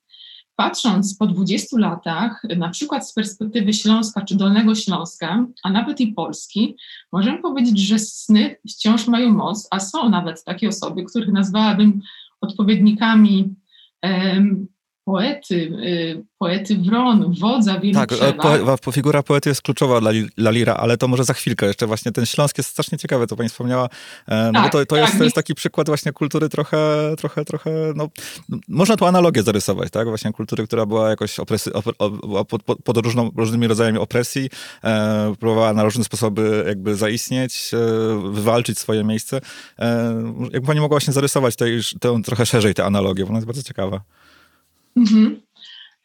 Patrząc 0.55 1.17
po 1.17 1.27
20 1.27 1.77
latach, 1.79 2.43
na 2.57 2.69
przykład 2.69 3.09
z 3.09 3.13
perspektywy 3.13 3.73
Śląska 3.73 4.21
czy 4.21 4.35
Dolnego 4.35 4.75
Śląska, 4.75 5.45
a 5.63 5.69
nawet 5.69 6.01
i 6.01 6.07
Polski, 6.07 6.77
możemy 7.11 7.41
powiedzieć, 7.41 7.79
że 7.79 7.99
sny 7.99 8.55
wciąż 8.69 9.07
mają 9.07 9.33
moc, 9.33 9.67
a 9.71 9.79
są 9.79 10.09
nawet 10.09 10.43
takie 10.43 10.69
osoby, 10.69 11.03
których 11.03 11.29
nazwałabym 11.29 12.01
odpowiednikami 12.41 13.55
poety, 15.05 15.55
y, 15.55 16.25
poety 16.37 16.77
Wron, 16.77 17.33
wodza 17.39 17.79
wielu 17.79 17.99
Tak, 17.99 18.11
e, 18.11 18.33
po, 18.33 18.77
po, 18.77 18.91
figura 18.91 19.23
poety 19.23 19.49
jest 19.49 19.61
kluczowa 19.61 20.01
dla, 20.01 20.11
dla 20.37 20.51
Lira, 20.51 20.73
ale 20.73 20.97
to 20.97 21.07
może 21.07 21.23
za 21.23 21.33
chwilkę 21.33 21.65
jeszcze 21.65 21.87
właśnie 21.87 22.11
ten 22.11 22.25
Śląsk 22.25 22.57
jest 22.57 22.69
strasznie 22.69 22.97
ciekawy, 22.97 23.27
to 23.27 23.35
pani 23.35 23.49
wspomniała, 23.49 23.89
e, 24.27 24.51
no 24.53 24.53
tak, 24.53 24.63
bo 24.63 24.69
to, 24.69 24.85
to, 24.85 24.95
tak, 24.95 25.05
jest, 25.05 25.17
to 25.17 25.23
jest 25.23 25.35
taki 25.35 25.55
przykład 25.55 25.87
właśnie 25.87 26.11
kultury 26.11 26.49
trochę, 26.49 26.77
trochę, 27.17 27.45
trochę, 27.45 27.71
no, 27.95 28.09
można 28.67 28.97
tu 28.97 29.05
analogię 29.05 29.43
zarysować, 29.43 29.91
tak, 29.91 30.07
właśnie 30.07 30.31
kultury, 30.31 30.67
która 30.67 30.85
była 30.85 31.09
jakoś 31.09 31.39
opresy, 31.39 31.73
op, 31.73 31.85
op, 31.97 32.49
pod, 32.65 32.83
pod 32.83 32.97
różną, 32.97 33.31
różnymi 33.35 33.67
rodzajami 33.67 33.97
opresji, 33.97 34.49
e, 34.83 35.35
próbowała 35.39 35.73
na 35.73 35.83
różne 35.83 36.03
sposoby 36.03 36.63
jakby 36.67 36.95
zaistnieć, 36.95 37.71
e, 37.73 37.77
wywalczyć 38.31 38.79
swoje 38.79 39.03
miejsce. 39.03 39.41
E, 39.79 40.13
jakby 40.51 40.67
pani 40.67 40.79
mogła 40.79 40.95
właśnie 40.95 41.13
zarysować 41.13 41.55
tę 41.99 42.21
trochę 42.23 42.45
szerzej 42.45 42.73
tę 42.73 42.85
analogię, 42.85 43.23
bo 43.23 43.29
ona 43.29 43.37
jest 43.37 43.47
bardzo 43.47 43.63
ciekawa. 43.63 44.01
Mhm. 44.95 45.41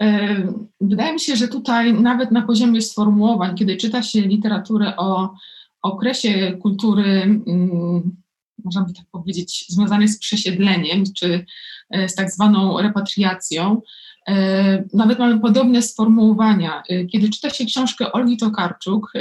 E, 0.02 0.52
wydaje 0.80 1.12
mi 1.12 1.20
się, 1.20 1.36
że 1.36 1.48
tutaj 1.48 1.94
nawet 1.94 2.30
na 2.30 2.42
poziomie 2.42 2.82
sformułowań, 2.82 3.56
kiedy 3.56 3.76
czyta 3.76 4.02
się 4.02 4.20
literaturę 4.20 4.96
o 4.96 5.34
okresie 5.82 6.58
kultury, 6.62 7.04
mm, 7.46 8.16
można 8.64 8.82
by 8.82 8.92
tak 8.92 9.04
powiedzieć, 9.12 9.64
związanej 9.68 10.08
z 10.08 10.18
przesiedleniem, 10.18 11.04
czy 11.16 11.44
e, 11.90 12.08
z 12.08 12.14
tak 12.14 12.30
zwaną 12.30 12.80
repatriacją, 12.80 13.80
e, 14.28 14.84
nawet 14.94 15.18
mamy 15.18 15.40
podobne 15.40 15.82
sformułowania. 15.82 16.82
Kiedy 17.12 17.30
czyta 17.30 17.50
się 17.50 17.64
książkę 17.64 18.12
Olgi 18.12 18.36
Tokarczuk, 18.36 19.12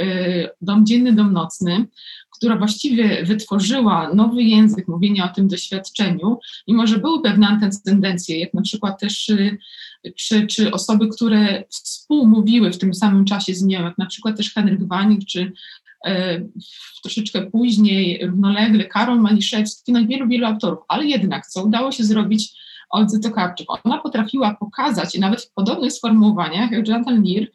Dom 0.60 0.86
dzienny, 0.86 1.12
dom 1.12 1.32
nocny, 1.32 1.86
która 2.40 2.56
właściwie 2.56 3.24
wytworzyła 3.24 4.14
nowy 4.14 4.42
język 4.42 4.88
mówienia 4.88 5.30
o 5.30 5.34
tym 5.34 5.48
doświadczeniu, 5.48 6.38
mimo 6.68 6.86
że 6.86 6.98
były 6.98 7.22
pewne 7.22 7.48
antytendencje, 7.48 8.38
jak 8.38 8.54
na 8.54 8.62
przykład 8.62 9.00
też 9.00 9.28
y, 9.28 9.58
czy, 10.16 10.46
czy 10.46 10.72
osoby, 10.72 11.08
które 11.08 11.64
współmówiły 11.68 12.72
w 12.72 12.78
tym 12.78 12.94
samym 12.94 13.24
czasie 13.24 13.54
z 13.54 13.62
nią, 13.62 13.84
jak 13.84 13.98
na 13.98 14.06
przykład 14.06 14.36
też 14.36 14.54
Henryk 14.54 14.88
Wanik, 14.88 15.24
czy 15.24 15.52
e, 16.06 16.40
troszeczkę 17.02 17.50
później 17.50 18.26
równolegle 18.26 18.84
Karol 18.84 19.20
Maliszewski, 19.20 19.92
no 19.92 20.06
wielu, 20.06 20.28
wielu 20.28 20.46
autorów, 20.46 20.78
ale 20.88 21.06
jednak 21.06 21.46
co 21.46 21.64
udało 21.64 21.92
się 21.92 22.04
zrobić 22.04 22.59
Oldzy 22.90 23.20
Tokarczuk. 23.20 23.66
Ona 23.84 23.98
potrafiła 23.98 24.54
pokazać, 24.54 25.14
i 25.14 25.20
nawet 25.20 25.42
w 25.42 25.52
podobnych 25.52 25.92
sformułowaniach, 25.92 26.70
jak 26.70 26.88
Jonathan 26.88 27.24
Lear, 27.24 27.46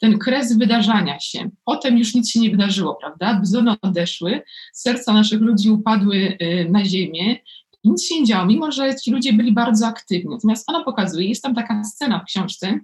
ten 0.00 0.18
kres 0.18 0.58
wydarzania 0.58 1.20
się. 1.20 1.50
Potem 1.64 1.98
już 1.98 2.14
nic 2.14 2.30
się 2.30 2.40
nie 2.40 2.50
wydarzyło, 2.50 2.94
prawda? 2.94 3.40
Bzony 3.40 3.74
odeszły, 3.82 4.42
serca 4.72 5.12
naszych 5.12 5.40
ludzi 5.40 5.70
upadły 5.70 6.16
y, 6.16 6.68
na 6.70 6.84
ziemię 6.84 7.36
nic 7.84 8.04
się 8.04 8.20
nie 8.20 8.26
działo, 8.26 8.46
mimo 8.46 8.72
że 8.72 8.96
ci 8.96 9.10
ludzie 9.10 9.32
byli 9.32 9.52
bardzo 9.52 9.86
aktywni. 9.86 10.30
Natomiast 10.30 10.70
ona 10.70 10.84
pokazuje, 10.84 11.28
jest 11.28 11.42
tam 11.42 11.54
taka 11.54 11.84
scena 11.84 12.18
w 12.18 12.24
książce, 12.24 12.80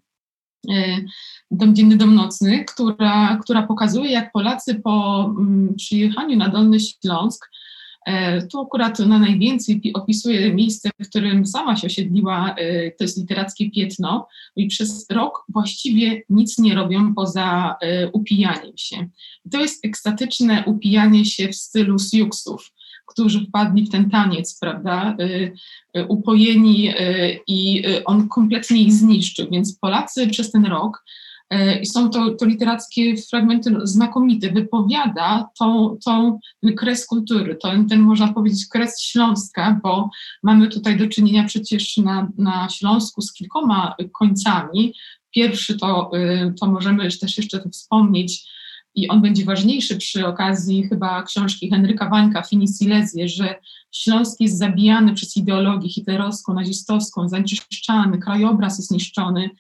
y, 0.71 1.05
Dom 1.51 1.75
Dzienny, 1.75 1.97
Dom 1.97 2.15
Nocny, 2.15 2.65
która, 2.65 3.39
która 3.43 3.63
pokazuje, 3.63 4.11
jak 4.11 4.33
Polacy 4.33 4.75
po 4.75 5.25
mm, 5.39 5.75
przyjechaniu 5.75 6.37
na 6.37 6.49
Dolny 6.49 6.79
Śląsk 6.81 7.51
tu 8.51 8.61
akurat 8.61 8.99
na 8.99 9.19
najwięcej 9.19 9.93
opisuje 9.95 10.55
miejsce, 10.55 10.91
w 11.01 11.09
którym 11.09 11.47
sama 11.47 11.77
się 11.77 11.87
osiedliła, 11.87 12.55
e, 12.59 12.91
to 12.91 13.05
jest 13.05 13.19
literackie 13.19 13.71
piętno 13.71 14.29
i 14.57 14.67
przez 14.67 15.11
rok 15.11 15.45
właściwie 15.49 16.23
nic 16.31 16.59
nie 16.59 16.75
robią 16.75 17.15
poza 17.15 17.77
e, 17.81 18.11
upijaniem 18.11 18.73
się. 18.77 19.09
to 19.51 19.61
jest 19.61 19.85
ekstatyczne 19.85 20.65
upijanie 20.67 21.25
się 21.25 21.49
w 21.49 21.57
stylu 21.57 21.99
Siuksów, 21.99 22.73
którzy 23.07 23.47
wpadli 23.47 23.87
w 23.87 23.91
ten 23.91 24.11
taniec, 24.11 24.59
prawda, 24.61 25.17
upojeni 26.09 26.93
i 27.47 27.83
on 28.05 28.29
kompletnie 28.29 28.83
ich 28.83 28.93
zniszczył. 28.93 29.47
Więc 29.51 29.79
Polacy 29.79 30.29
przez 30.29 30.51
ten 30.51 30.67
rok 30.67 31.05
E, 31.05 31.24
i 31.83 31.87
są 31.87 32.11
to, 32.11 32.31
to 32.31 32.47
literackie 32.47 33.17
fragmenty 33.17 33.77
znakomite, 33.83 34.51
wypowiada 34.51 35.49
tą, 35.59 35.97
tą, 36.05 36.39
kres 36.77 37.07
kultury, 37.07 37.57
ten, 37.63 37.89
ten 37.89 38.01
można 38.01 38.33
powiedzieć 38.33 38.67
kres 38.67 39.01
Śląska, 39.03 39.81
bo 39.83 40.11
mamy 40.43 40.69
tutaj 40.69 40.97
do 40.97 41.09
czynienia 41.09 41.45
przecież 41.45 41.97
na, 41.97 42.29
na 42.39 42.69
Śląsku 42.69 43.23
z 43.23 43.33
kilkoma 43.33 43.95
końcami. 44.13 44.95
Pierwszy 45.35 45.79
to, 45.79 46.11
y, 46.15 46.55
to 46.61 46.67
możemy 46.67 47.09
też 47.21 47.37
jeszcze 47.37 47.71
wspomnieć, 47.71 48.55
i 48.95 49.09
on 49.09 49.23
będzie 49.23 49.45
ważniejszy 49.45 49.97
przy 49.97 50.27
okazji 50.27 50.89
chyba 50.89 51.23
książki 51.23 51.71
Henryka 51.71 52.09
Wańka, 52.09 52.43
Fini 52.43 52.69
Silesie, 52.69 53.29
że 53.29 53.55
Śląsk 53.93 54.41
jest 54.41 54.59
zabijany 54.59 55.15
przez 55.15 55.37
ideologię 55.37 55.89
hitlerowską, 55.89 56.55
nazistowską, 56.55 57.29
zanieczyszczany, 57.29 58.19
krajobraz 58.19 58.79
jest 58.79 58.91
niszczony, 58.91 59.51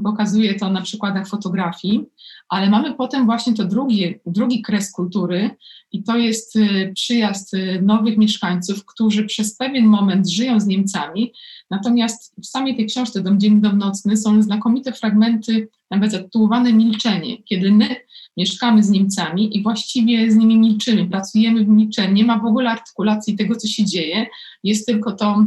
pokazuje 0.00 0.54
to 0.54 0.70
na 0.70 0.82
przykładach 0.82 1.28
fotografii, 1.28 2.04
ale 2.48 2.70
mamy 2.70 2.94
potem 2.94 3.26
właśnie 3.26 3.54
to 3.54 3.64
drugi, 3.64 4.14
drugi 4.26 4.62
kres 4.62 4.92
kultury 4.92 5.50
i 5.92 6.02
to 6.02 6.16
jest 6.16 6.56
y, 6.56 6.92
przyjazd 6.94 7.54
y, 7.54 7.82
nowych 7.82 8.18
mieszkańców, 8.18 8.84
którzy 8.84 9.24
przez 9.24 9.56
pewien 9.56 9.86
moment 9.86 10.30
żyją 10.30 10.60
z 10.60 10.66
Niemcami, 10.66 11.32
natomiast 11.70 12.34
w 12.42 12.46
samej 12.46 12.76
tej 12.76 12.86
książce 12.86 13.22
Dom 13.22 13.40
Dzień, 13.40 13.60
Dom 13.60 13.78
Nocny 13.78 14.16
są 14.16 14.42
znakomite 14.42 14.92
fragmenty, 14.92 15.68
nawet 15.90 16.12
zatytułowane 16.12 16.72
Milczenie, 16.72 17.42
kiedy 17.42 17.72
my 17.72 17.96
mieszkamy 18.36 18.82
z 18.82 18.90
Niemcami 18.90 19.56
i 19.56 19.62
właściwie 19.62 20.30
z 20.30 20.36
nimi 20.36 20.58
milczymy, 20.58 21.06
pracujemy 21.06 21.64
w 21.64 21.68
milczeniu, 21.68 22.14
nie 22.14 22.24
ma 22.24 22.38
w 22.38 22.46
ogóle 22.46 22.70
artykulacji 22.70 23.36
tego, 23.36 23.56
co 23.56 23.68
się 23.68 23.84
dzieje, 23.84 24.26
jest 24.64 24.86
tylko 24.86 25.12
to 25.12 25.46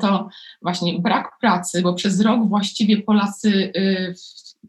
to 0.00 0.28
właśnie 0.62 0.98
brak 0.98 1.38
pracy, 1.40 1.82
bo 1.82 1.94
przez 1.94 2.20
rok 2.20 2.48
właściwie 2.48 3.02
Polacy 3.02 3.72
y, 3.76 4.14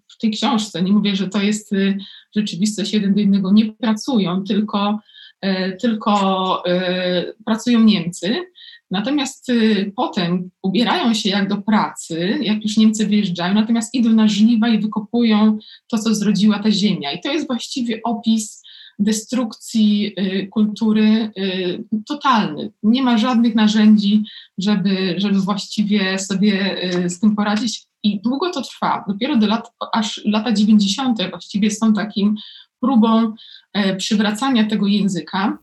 w 0.07 0.17
tej 0.17 0.31
książce, 0.31 0.81
nie 0.81 0.91
mówię, 0.91 1.15
że 1.15 1.27
to 1.27 1.41
jest 1.41 1.73
y, 1.73 1.97
rzeczywistość 2.35 2.93
jeden 2.93 3.13
do 3.13 3.21
innego, 3.21 3.53
nie 3.53 3.73
pracują, 3.73 4.43
tylko, 4.43 4.99
e, 5.41 5.71
tylko 5.71 6.63
y, 6.67 7.33
pracują 7.45 7.79
Niemcy. 7.79 8.45
Natomiast 8.91 9.51
potem 9.95 10.49
ubierają 10.61 11.13
się 11.13 11.29
jak 11.29 11.49
do 11.49 11.57
pracy, 11.57 12.37
jak 12.41 12.63
już 12.63 12.77
Niemcy 12.77 13.07
wyjeżdżają, 13.07 13.53
natomiast 13.53 13.93
idą 13.93 14.09
na 14.09 14.27
żniwa 14.27 14.67
i 14.67 14.79
wykopują 14.79 15.57
to, 15.87 15.97
co 15.97 16.15
zrodziła 16.15 16.59
ta 16.59 16.71
ziemia. 16.71 17.11
I 17.11 17.21
to 17.21 17.31
jest 17.31 17.47
właściwie 17.47 18.01
opis 18.03 18.62
destrukcji 18.99 20.13
y, 20.19 20.47
kultury 20.47 21.31
y, 21.37 21.83
totalny. 22.07 22.71
Nie 22.83 23.03
ma 23.03 23.17
żadnych 23.17 23.55
narzędzi, 23.55 24.23
żeby, 24.57 25.15
żeby 25.17 25.39
właściwie 25.39 26.19
sobie 26.19 26.83
y, 27.05 27.09
z 27.09 27.19
tym 27.19 27.35
poradzić. 27.35 27.85
I 28.03 28.21
długo 28.21 28.49
to 28.49 28.61
trwa. 28.61 29.05
Dopiero 29.07 29.37
do 29.37 29.47
lat, 29.47 29.71
aż 29.93 30.21
lata 30.25 30.53
90. 30.53 31.29
właściwie 31.29 31.71
są 31.71 31.93
takim 31.93 32.35
próbą 32.79 33.33
e, 33.73 33.95
przywracania 33.95 34.67
tego 34.67 34.87
języka. 34.87 35.57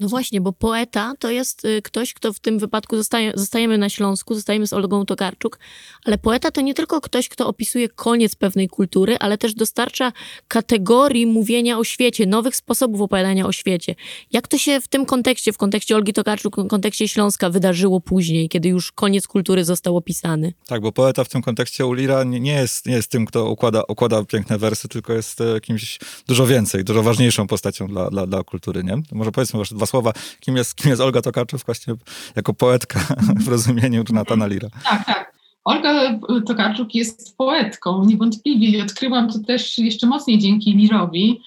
No 0.00 0.08
właśnie, 0.08 0.40
bo 0.40 0.52
poeta 0.52 1.12
to 1.18 1.30
jest 1.30 1.64
y, 1.64 1.82
ktoś, 1.82 2.14
kto 2.14 2.32
w 2.32 2.40
tym 2.40 2.58
wypadku 2.58 2.96
zostaje, 2.96 3.32
zostajemy 3.34 3.78
na 3.78 3.88
Śląsku, 3.88 4.34
zostajemy 4.34 4.66
z 4.66 4.72
Olgą 4.72 5.06
Tokarczuk, 5.06 5.58
ale 6.04 6.18
poeta 6.18 6.50
to 6.50 6.60
nie 6.60 6.74
tylko 6.74 7.00
ktoś, 7.00 7.28
kto 7.28 7.46
opisuje 7.48 7.88
koniec 7.88 8.34
pewnej 8.34 8.68
kultury, 8.68 9.16
ale 9.20 9.38
też 9.38 9.54
dostarcza 9.54 10.12
kategorii 10.48 11.26
mówienia 11.26 11.78
o 11.78 11.84
świecie, 11.84 12.26
nowych 12.26 12.56
sposobów 12.56 13.00
opowiadania 13.00 13.46
o 13.46 13.52
świecie. 13.52 13.94
Jak 14.32 14.48
to 14.48 14.58
się 14.58 14.80
w 14.80 14.88
tym 14.88 15.06
kontekście, 15.06 15.52
w 15.52 15.58
kontekście 15.58 15.96
Olgi 15.96 16.12
Tokarczuk, 16.12 16.56
w 16.56 16.68
kontekście 16.68 17.08
Śląska 17.08 17.50
wydarzyło 17.50 18.00
później, 18.00 18.48
kiedy 18.48 18.68
już 18.68 18.92
koniec 18.92 19.26
kultury 19.26 19.64
został 19.64 19.96
opisany? 19.96 20.52
Tak, 20.66 20.80
bo 20.82 20.92
poeta 20.92 21.24
w 21.24 21.28
tym 21.28 21.42
kontekście 21.42 21.86
u 21.86 21.92
Lira 21.92 22.24
nie, 22.24 22.52
jest, 22.52 22.86
nie 22.86 22.94
jest 22.94 23.10
tym, 23.10 23.26
kto 23.26 23.50
układa, 23.50 23.82
układa 23.88 24.24
piękne 24.24 24.58
wersy, 24.58 24.88
tylko 24.88 25.12
jest 25.12 25.40
e, 25.40 25.60
kimś 25.60 25.98
dużo 26.28 26.46
więcej, 26.46 26.84
dużo 26.84 27.02
ważniejszą 27.02 27.46
postacią 27.46 27.86
dla, 27.88 28.10
dla, 28.10 28.26
dla 28.26 28.44
kultury, 28.44 28.84
nie? 28.84 29.02
Może 29.12 29.32
powiedzmy 29.32 29.58
może 29.58 29.74
dwa 29.74 29.85
słowa, 29.86 30.12
kim 30.40 30.56
jest, 30.56 30.74
kim 30.74 30.90
jest 30.90 31.02
Olga 31.02 31.22
Tokarczuk 31.22 31.60
właśnie 31.66 31.94
jako 32.36 32.54
poetka 32.54 33.00
w 33.44 33.48
rozumieniu 33.48 34.04
Jonathana 34.08 34.46
Lira. 34.46 34.68
Tak, 34.84 35.06
tak. 35.06 35.36
Olga 35.64 36.18
Tokarczuk 36.46 36.94
jest 36.94 37.36
poetką, 37.36 38.04
niewątpliwie 38.04 38.68
i 38.68 38.82
odkryłam 38.82 39.32
to 39.32 39.38
też 39.38 39.78
jeszcze 39.78 40.06
mocniej 40.06 40.38
dzięki 40.38 40.72
Lirowi 40.72 41.40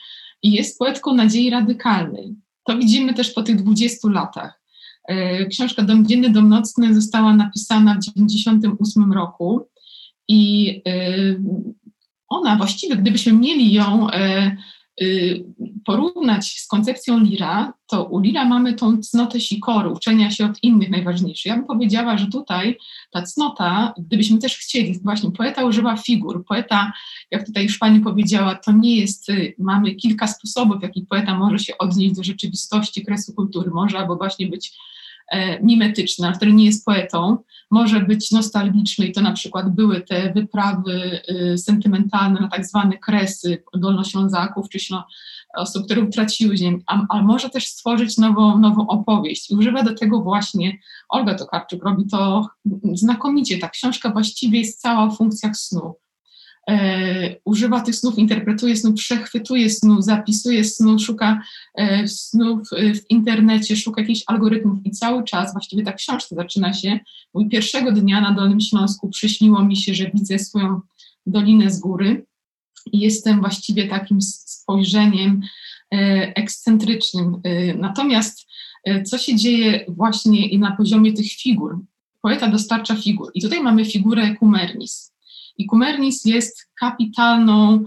i 0.44 0.52
jest 0.52 0.80
poetką 0.80 1.14
nadziei 1.14 1.50
radykalnej. 1.50 2.36
To 2.64 2.78
widzimy 2.78 3.14
też 3.14 3.32
po 3.34 3.44
tych 3.44 3.56
20 3.56 4.10
latach. 4.10 4.62
E, 5.08 5.46
książka 5.46 5.84
Dom 5.84 6.08
Dzienny, 6.08 6.30
Dom 6.30 6.50
Nocny 6.50 6.96
została 6.96 7.36
napisana 7.36 7.96
w 7.96 8.04
1998 8.04 9.14
roku 9.14 9.68
i 10.28 10.72
e, 10.88 10.92
ona 12.28 12.56
właściwie, 12.56 12.96
gdybyśmy 12.96 13.34
mieli 13.34 13.74
ją 13.74 14.10
e, 14.10 14.58
porównać 15.86 16.46
z 16.46 16.68
koncepcją 16.68 17.20
Lira, 17.20 17.74
to 17.88 18.04
u 18.04 18.20
Lira 18.20 18.46
mamy 18.46 18.74
tą 18.74 19.02
cnotę 19.02 19.40
sikoru, 19.40 19.94
uczenia 19.94 20.32
się 20.32 20.46
od 20.46 20.64
innych 20.64 20.90
najważniejszych. 20.90 21.46
Ja 21.46 21.56
bym 21.56 21.66
powiedziała, 21.66 22.18
że 22.18 22.28
tutaj 22.28 22.78
ta 23.12 23.22
cnota, 23.22 23.94
gdybyśmy 23.98 24.40
też 24.40 24.58
chcieli, 24.58 25.00
właśnie 25.04 25.32
poeta 25.32 25.66
używa 25.66 25.98
figur. 25.98 26.46
Poeta, 26.46 26.94
jak 27.32 27.46
tutaj 27.46 27.64
już 27.64 27.78
pani 27.78 28.00
powiedziała, 28.00 28.56
to 28.56 28.72
nie 28.72 28.96
jest, 28.96 29.30
y, 29.30 29.56
mamy 29.58 29.96
kilka 29.96 30.28
sposobów, 30.28 30.80
w 30.80 30.84
jaki 30.84 31.06
poeta 31.10 31.38
może 31.38 31.60
się 31.60 31.78
odnieść 31.78 32.16
do 32.16 32.24
rzeczywistości, 32.24 33.06
kresu 33.06 33.34
kultury. 33.34 33.72
Może 33.72 33.98
albo 33.98 34.16
właśnie 34.16 34.48
być 34.48 34.74
e, 35.32 35.64
mimetyczny, 35.64 36.28
ale 36.28 36.36
który 36.36 36.54
nie 36.54 36.66
jest 36.66 36.86
poetą, 36.86 37.38
może 37.72 38.00
być 38.00 38.32
nostalgiczny 38.32 39.06
i 39.06 39.12
to 39.12 39.22
na 39.22 39.32
przykład 39.32 39.70
były 39.70 40.02
te 40.02 40.34
wyprawy 40.34 41.22
y, 41.54 41.58
sentymentalne 41.58 42.40
na 42.42 42.48
tak 42.48 42.66
zwane 42.66 42.98
kresy 42.98 43.64
dolnoślązaków, 43.74 44.70
czy 44.70 44.80
osób, 45.58 45.86
które 45.86 46.02
utraciły 46.02 46.58
ziemię, 46.58 46.80
a, 46.88 47.06
a, 47.10 47.22
może 47.22 47.50
też 47.50 47.68
stworzyć 47.68 48.18
nową, 48.18 48.58
nową 48.58 48.88
opowieść. 48.88 49.52
I 49.52 49.56
używa 49.56 49.84
do 49.84 49.96
tego 49.96 50.22
właśnie, 50.22 50.78
Olga 51.10 51.36
Tokarczuk 51.36 51.84
robi 51.84 52.08
to 52.08 52.48
znakomicie, 52.94 53.58
ta 53.58 53.70
książka 53.70 54.10
właściwie 54.10 54.60
jest 54.60 54.82
cała 54.82 55.04
o 55.04 55.12
funkcjach 55.12 55.58
snu. 55.58 55.96
E, 56.70 57.36
używa 57.46 57.82
tych 57.82 57.96
snów, 57.96 58.18
interpretuje 58.18 58.78
snów, 58.78 58.96
przechwytuje 58.96 59.70
snów, 59.70 60.04
zapisuje 60.04 60.64
snów, 60.64 61.02
szuka 61.02 61.42
e, 61.76 62.08
snów 62.08 62.70
w 62.72 63.10
internecie, 63.10 63.76
szuka 63.76 64.02
jakichś 64.02 64.24
algorytmów 64.28 64.80
i 64.86 64.92
cały 64.92 65.24
czas, 65.24 65.54
właściwie 65.54 65.84
ta 65.84 65.94
książka 65.94 66.36
zaczyna 66.36 66.74
się, 66.74 67.00
mój 67.34 67.50
pierwszego 67.50 67.92
dnia 67.92 68.22
na 68.22 68.34
Dolnym 68.34 68.62
Śląsku 68.62 69.10
przyśniło 69.10 69.64
mi 69.66 69.78
się, 69.78 69.94
że 69.94 70.12
widzę 70.14 70.40
swoją 70.40 70.82
dolinę 71.26 71.72
z 71.72 71.80
góry 71.80 72.26
i 72.92 73.00
jestem 73.00 73.40
właściwie 73.40 73.88
takim 73.88 74.22
spojrzeniem 74.22 75.42
e, 75.94 75.98
ekscentrycznym. 76.36 77.42
E, 77.44 77.74
natomiast 77.74 78.48
e, 78.84 79.04
co 79.04 79.18
się 79.18 79.36
dzieje 79.36 79.86
właśnie 79.88 80.60
na 80.60 80.72
poziomie 80.76 81.14
tych 81.14 81.32
figur? 81.32 81.80
Poeta 82.22 82.48
dostarcza 82.48 82.96
figur 82.96 83.32
i 83.34 83.42
tutaj 83.42 83.62
mamy 83.64 83.86
figurę 83.86 84.36
Kumernis. 84.36 85.14
I 85.60 85.66
Kumernis 85.66 86.26
jest 86.26 86.70
kapitalną 86.80 87.86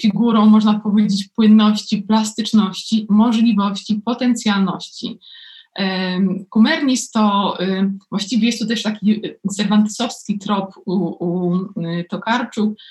figurą, 0.00 0.46
można 0.46 0.80
powiedzieć, 0.80 1.28
płynności, 1.28 2.02
plastyczności, 2.02 3.06
możliwości, 3.10 4.00
potencjalności. 4.04 5.18
Kumernis 6.50 7.10
to 7.10 7.58
właściwie 8.10 8.46
jest 8.46 8.58
to 8.58 8.66
też 8.66 8.82
taki 8.82 9.22
cerwantesowski 9.50 10.38
trop 10.38 10.74
u, 10.86 10.94
u. 11.24 11.58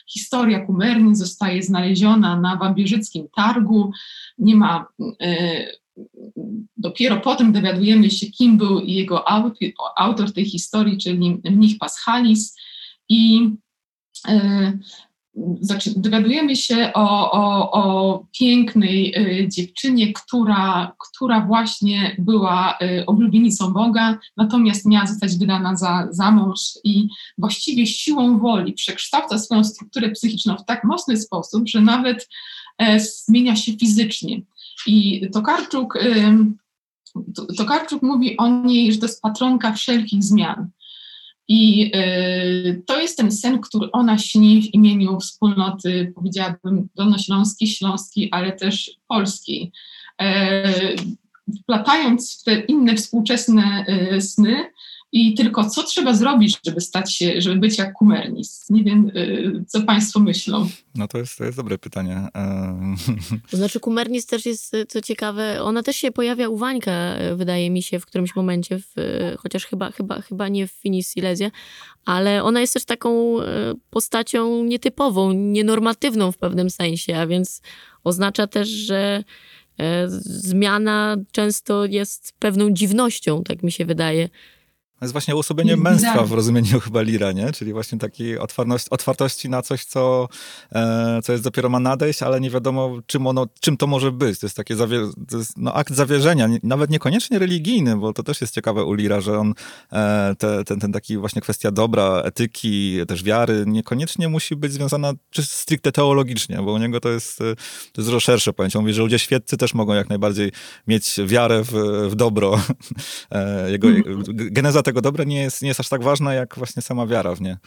Historia 0.07 0.65
Kumernis 0.65 1.17
zostaje 1.17 1.63
znaleziona 1.63 2.39
na 2.39 2.55
wambierzyckim 2.55 3.27
targu. 3.35 3.91
Nie 4.37 4.55
ma 4.55 4.85
dopiero 6.77 7.17
potem 7.17 7.53
dowiadujemy 7.53 8.11
się, 8.11 8.25
kim 8.27 8.57
był 8.57 8.79
jego 8.79 9.29
autor, 9.29 9.57
autor 9.97 10.33
tej 10.33 10.45
historii, 10.45 10.97
czyli 10.97 11.41
mnich 11.51 11.77
Paschalis. 11.77 12.55
I 13.09 13.49
dowiadujemy 15.95 16.55
się 16.55 16.91
o, 16.93 17.31
o, 17.31 17.71
o 17.71 18.25
pięknej 18.39 19.15
y, 19.17 19.47
dziewczynie, 19.49 20.13
która, 20.13 20.95
która 20.99 21.41
właśnie 21.41 22.15
była 22.19 22.77
y, 22.81 23.05
oblubienicą 23.05 23.73
Boga, 23.73 24.17
natomiast 24.37 24.85
miała 24.85 25.05
zostać 25.05 25.37
wydana 25.37 25.75
za, 25.75 26.07
za 26.11 26.31
mąż 26.31 26.59
i 26.83 27.07
właściwie 27.37 27.87
siłą 27.87 28.39
woli 28.39 28.73
przekształca 28.73 29.39
swoją 29.39 29.63
strukturę 29.63 30.09
psychiczną 30.09 30.57
w 30.57 30.65
tak 30.65 30.83
mocny 30.83 31.17
sposób, 31.17 31.67
że 31.67 31.81
nawet 31.81 32.29
e, 32.77 32.99
zmienia 32.99 33.55
się 33.55 33.73
fizycznie. 33.73 34.41
I 34.87 35.27
Tokarczuk, 35.33 35.99
Tokarczuk 37.57 38.03
mówi 38.03 38.37
o 38.37 38.47
niej, 38.47 38.93
że 38.93 38.99
to 38.99 39.05
jest 39.05 39.21
patronka 39.21 39.73
wszelkich 39.73 40.23
zmian. 40.23 40.69
I 41.47 41.91
y, 41.95 42.83
to 42.85 43.01
jest 43.01 43.17
ten 43.17 43.31
sen, 43.31 43.61
który 43.61 43.91
ona 43.91 44.17
śni 44.17 44.61
w 44.61 44.73
imieniu 44.73 45.19
wspólnoty, 45.19 46.11
powiedziałabym, 46.15 46.87
dolnośląskiej, 46.95 47.67
śląskiej, 47.67 48.29
ale 48.31 48.51
też 48.51 48.91
polskiej. 49.07 49.71
Wplatając 51.63 52.41
w 52.41 52.43
te 52.43 52.59
inne 52.59 52.95
współczesne 52.95 53.85
y, 54.13 54.21
sny, 54.21 54.69
i 55.15 55.33
tylko 55.33 55.69
co 55.69 55.83
trzeba 55.83 56.13
zrobić, 56.13 56.59
żeby 56.65 56.81
stać 56.81 57.15
się, 57.15 57.41
żeby 57.41 57.55
być 57.55 57.77
jak 57.77 57.93
Kumernis? 57.93 58.65
Nie 58.69 58.83
wiem, 58.83 59.11
y, 59.15 59.63
co 59.67 59.81
Państwo 59.81 60.19
myślą. 60.19 60.69
No 60.95 61.07
to 61.07 61.17
jest, 61.17 61.37
to 61.37 61.43
jest 61.45 61.57
dobre 61.57 61.77
pytanie. 61.77 62.21
To 63.51 63.57
znaczy 63.57 63.79
Kumernis 63.79 64.25
też 64.25 64.45
jest, 64.45 64.73
y, 64.73 64.85
co 64.85 65.01
ciekawe, 65.01 65.63
ona 65.63 65.83
też 65.83 65.95
się 65.95 66.11
pojawia 66.11 66.49
u 66.49 66.57
Wańka, 66.57 67.21
y, 67.21 67.35
wydaje 67.35 67.69
mi 67.69 67.81
się, 67.81 67.99
w 67.99 68.05
którymś 68.05 68.35
momencie, 68.35 68.79
w, 68.79 68.93
chociaż 69.39 69.65
chyba, 69.65 69.91
chyba, 69.91 70.21
chyba 70.21 70.47
nie 70.47 70.67
w 70.67 70.71
Finis 70.71 71.13
Silesia, 71.13 71.51
ale 72.05 72.43
ona 72.43 72.61
jest 72.61 72.73
też 72.73 72.85
taką 72.85 73.35
postacią 73.89 74.63
nietypową, 74.63 75.31
nienormatywną 75.31 76.31
w 76.31 76.37
pewnym 76.37 76.69
sensie, 76.69 77.17
a 77.17 77.27
więc 77.27 77.61
oznacza 78.03 78.47
też, 78.47 78.69
że 78.69 79.23
zmiana 80.15 81.17
często 81.31 81.85
jest 81.85 82.33
pewną 82.39 82.71
dziwnością, 82.71 83.43
tak 83.43 83.63
mi 83.63 83.71
się 83.71 83.85
wydaje. 83.85 84.29
To 84.99 85.05
jest 85.05 85.13
właśnie 85.13 85.35
uosobienie 85.35 85.77
męstwa 85.77 86.23
w 86.23 86.31
rozumieniu 86.31 86.79
chyba 86.79 87.01
Lira, 87.01 87.31
nie? 87.31 87.51
Czyli 87.51 87.73
właśnie 87.73 87.97
takiej 87.97 88.37
otwartości, 88.89 89.49
na 89.49 89.61
coś, 89.61 89.85
co, 89.85 90.29
e, 90.71 91.19
co 91.23 91.31
jest 91.31 91.43
dopiero 91.43 91.69
ma 91.69 91.79
nadejść, 91.79 92.23
ale 92.23 92.41
nie 92.41 92.49
wiadomo, 92.49 92.97
czym, 93.05 93.27
ono, 93.27 93.47
czym 93.59 93.77
to 93.77 93.87
może 93.87 94.11
być. 94.11 94.39
To 94.39 94.45
jest 94.45 94.57
taki 94.57 94.75
zawie, 94.75 94.99
to 95.29 95.37
jest, 95.37 95.57
no, 95.57 95.73
akt 95.73 95.93
zawierzenia, 95.93 96.47
nie, 96.47 96.59
nawet 96.63 96.89
niekoniecznie 96.89 97.39
religijny, 97.39 97.97
bo 97.97 98.13
to 98.13 98.23
też 98.23 98.41
jest 98.41 98.53
ciekawe 98.53 98.83
u 98.83 98.93
Lira, 98.93 99.21
że 99.21 99.39
on 99.39 99.53
e, 99.91 100.35
te, 100.37 100.63
ten, 100.63 100.79
ten 100.79 100.91
taki 100.91 101.17
właśnie 101.17 101.41
kwestia 101.41 101.71
dobra, 101.71 102.21
etyki, 102.25 103.05
też 103.07 103.23
wiary, 103.23 103.63
niekoniecznie 103.67 104.29
musi 104.29 104.55
być 104.55 104.73
związana 104.73 105.13
czy 105.29 105.43
stricte 105.43 105.91
teologicznie, 105.91 106.57
bo 106.57 106.71
u 106.71 106.77
niego 106.77 106.99
to 106.99 107.09
jest, 107.09 107.41
e, 107.41 107.55
to 107.91 108.01
jest 108.01 108.07
dużo 108.09 108.19
szersze 108.19 108.53
pojęcie. 108.53 108.79
On 108.79 108.85
mówi, 108.85 108.93
że 108.93 109.01
ludzie 109.01 109.19
świeccy 109.19 109.57
też 109.57 109.73
mogą 109.73 109.93
jak 109.93 110.09
najbardziej 110.09 110.51
mieć 110.87 111.15
wiarę 111.25 111.63
w, 111.63 111.71
w 112.09 112.15
dobro. 112.15 112.59
E, 113.31 113.71
jego, 113.71 113.87
geneza 114.57 114.83
tego 114.85 115.01
dobra 115.01 115.23
nie 115.23 115.41
jest, 115.41 115.61
nie 115.61 115.67
jest 115.67 115.79
aż 115.79 115.89
tak 115.89 116.03
ważna, 116.03 116.33
jak 116.33 116.55
właśnie 116.57 116.81
sama 116.81 117.07
wiara 117.07 117.35
w 117.35 117.41
nie. 117.41 117.57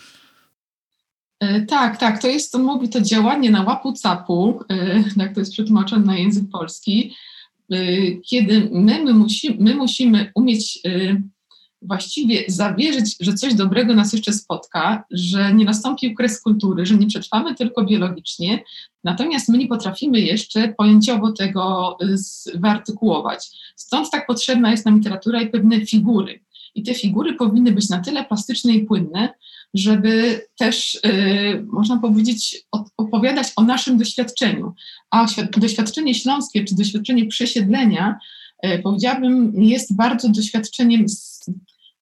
E, 1.40 1.60
tak, 1.60 1.96
tak, 1.96 2.22
to 2.22 2.28
jest, 2.28 2.52
to 2.52 2.58
mówi 2.58 2.88
to 2.88 3.00
działanie 3.00 3.50
na 3.50 3.62
łapu 3.62 3.92
capu, 3.92 4.60
jak 5.16 5.34
to 5.34 5.40
jest 5.40 5.52
przetłumaczone 5.52 6.06
na 6.06 6.18
język 6.18 6.44
polski, 6.52 7.14
e, 7.72 7.76
kiedy 8.12 8.68
my, 8.72 9.04
my, 9.04 9.14
musi, 9.14 9.56
my 9.60 9.74
musimy 9.74 10.32
umieć 10.34 10.80
właściwie 11.82 12.44
zawierzyć, 12.48 13.16
że 13.20 13.34
coś 13.34 13.54
dobrego 13.54 13.94
nas 13.94 14.12
jeszcze 14.12 14.32
spotka, 14.32 15.04
że 15.10 15.54
nie 15.54 15.64
nastąpi 15.64 16.14
kres 16.14 16.40
kultury, 16.40 16.86
że 16.86 16.94
nie 16.94 17.06
przetrwamy 17.06 17.54
tylko 17.54 17.84
biologicznie, 17.84 18.64
natomiast 19.04 19.48
my 19.48 19.58
nie 19.58 19.68
potrafimy 19.68 20.20
jeszcze 20.20 20.68
pojęciowo 20.68 21.32
tego 21.32 21.96
wyartykułować. 22.54 23.50
Stąd 23.76 24.10
tak 24.10 24.26
potrzebna 24.26 24.70
jest 24.70 24.86
nam 24.86 24.96
literatura 24.96 25.42
i 25.42 25.50
pewne 25.50 25.86
figury. 25.86 26.40
I 26.74 26.82
te 26.82 26.94
figury 26.94 27.34
powinny 27.34 27.72
być 27.72 27.88
na 27.88 28.00
tyle 28.00 28.24
plastyczne 28.24 28.72
i 28.72 28.84
płynne, 28.84 29.34
żeby 29.74 30.40
też, 30.58 31.00
yy, 31.04 31.66
można 31.72 31.98
powiedzieć, 31.98 32.66
opowiadać 32.96 33.48
o 33.56 33.62
naszym 33.62 33.98
doświadczeniu. 33.98 34.74
A 35.10 35.26
doświadczenie 35.56 36.14
śląskie, 36.14 36.64
czy 36.64 36.74
doświadczenie 36.74 37.26
przesiedlenia, 37.26 38.18
yy, 38.62 38.78
powiedziałabym, 38.78 39.52
jest 39.62 39.96
bardzo 39.96 40.28
doświadczeniem 40.28 41.08
z, 41.08 41.44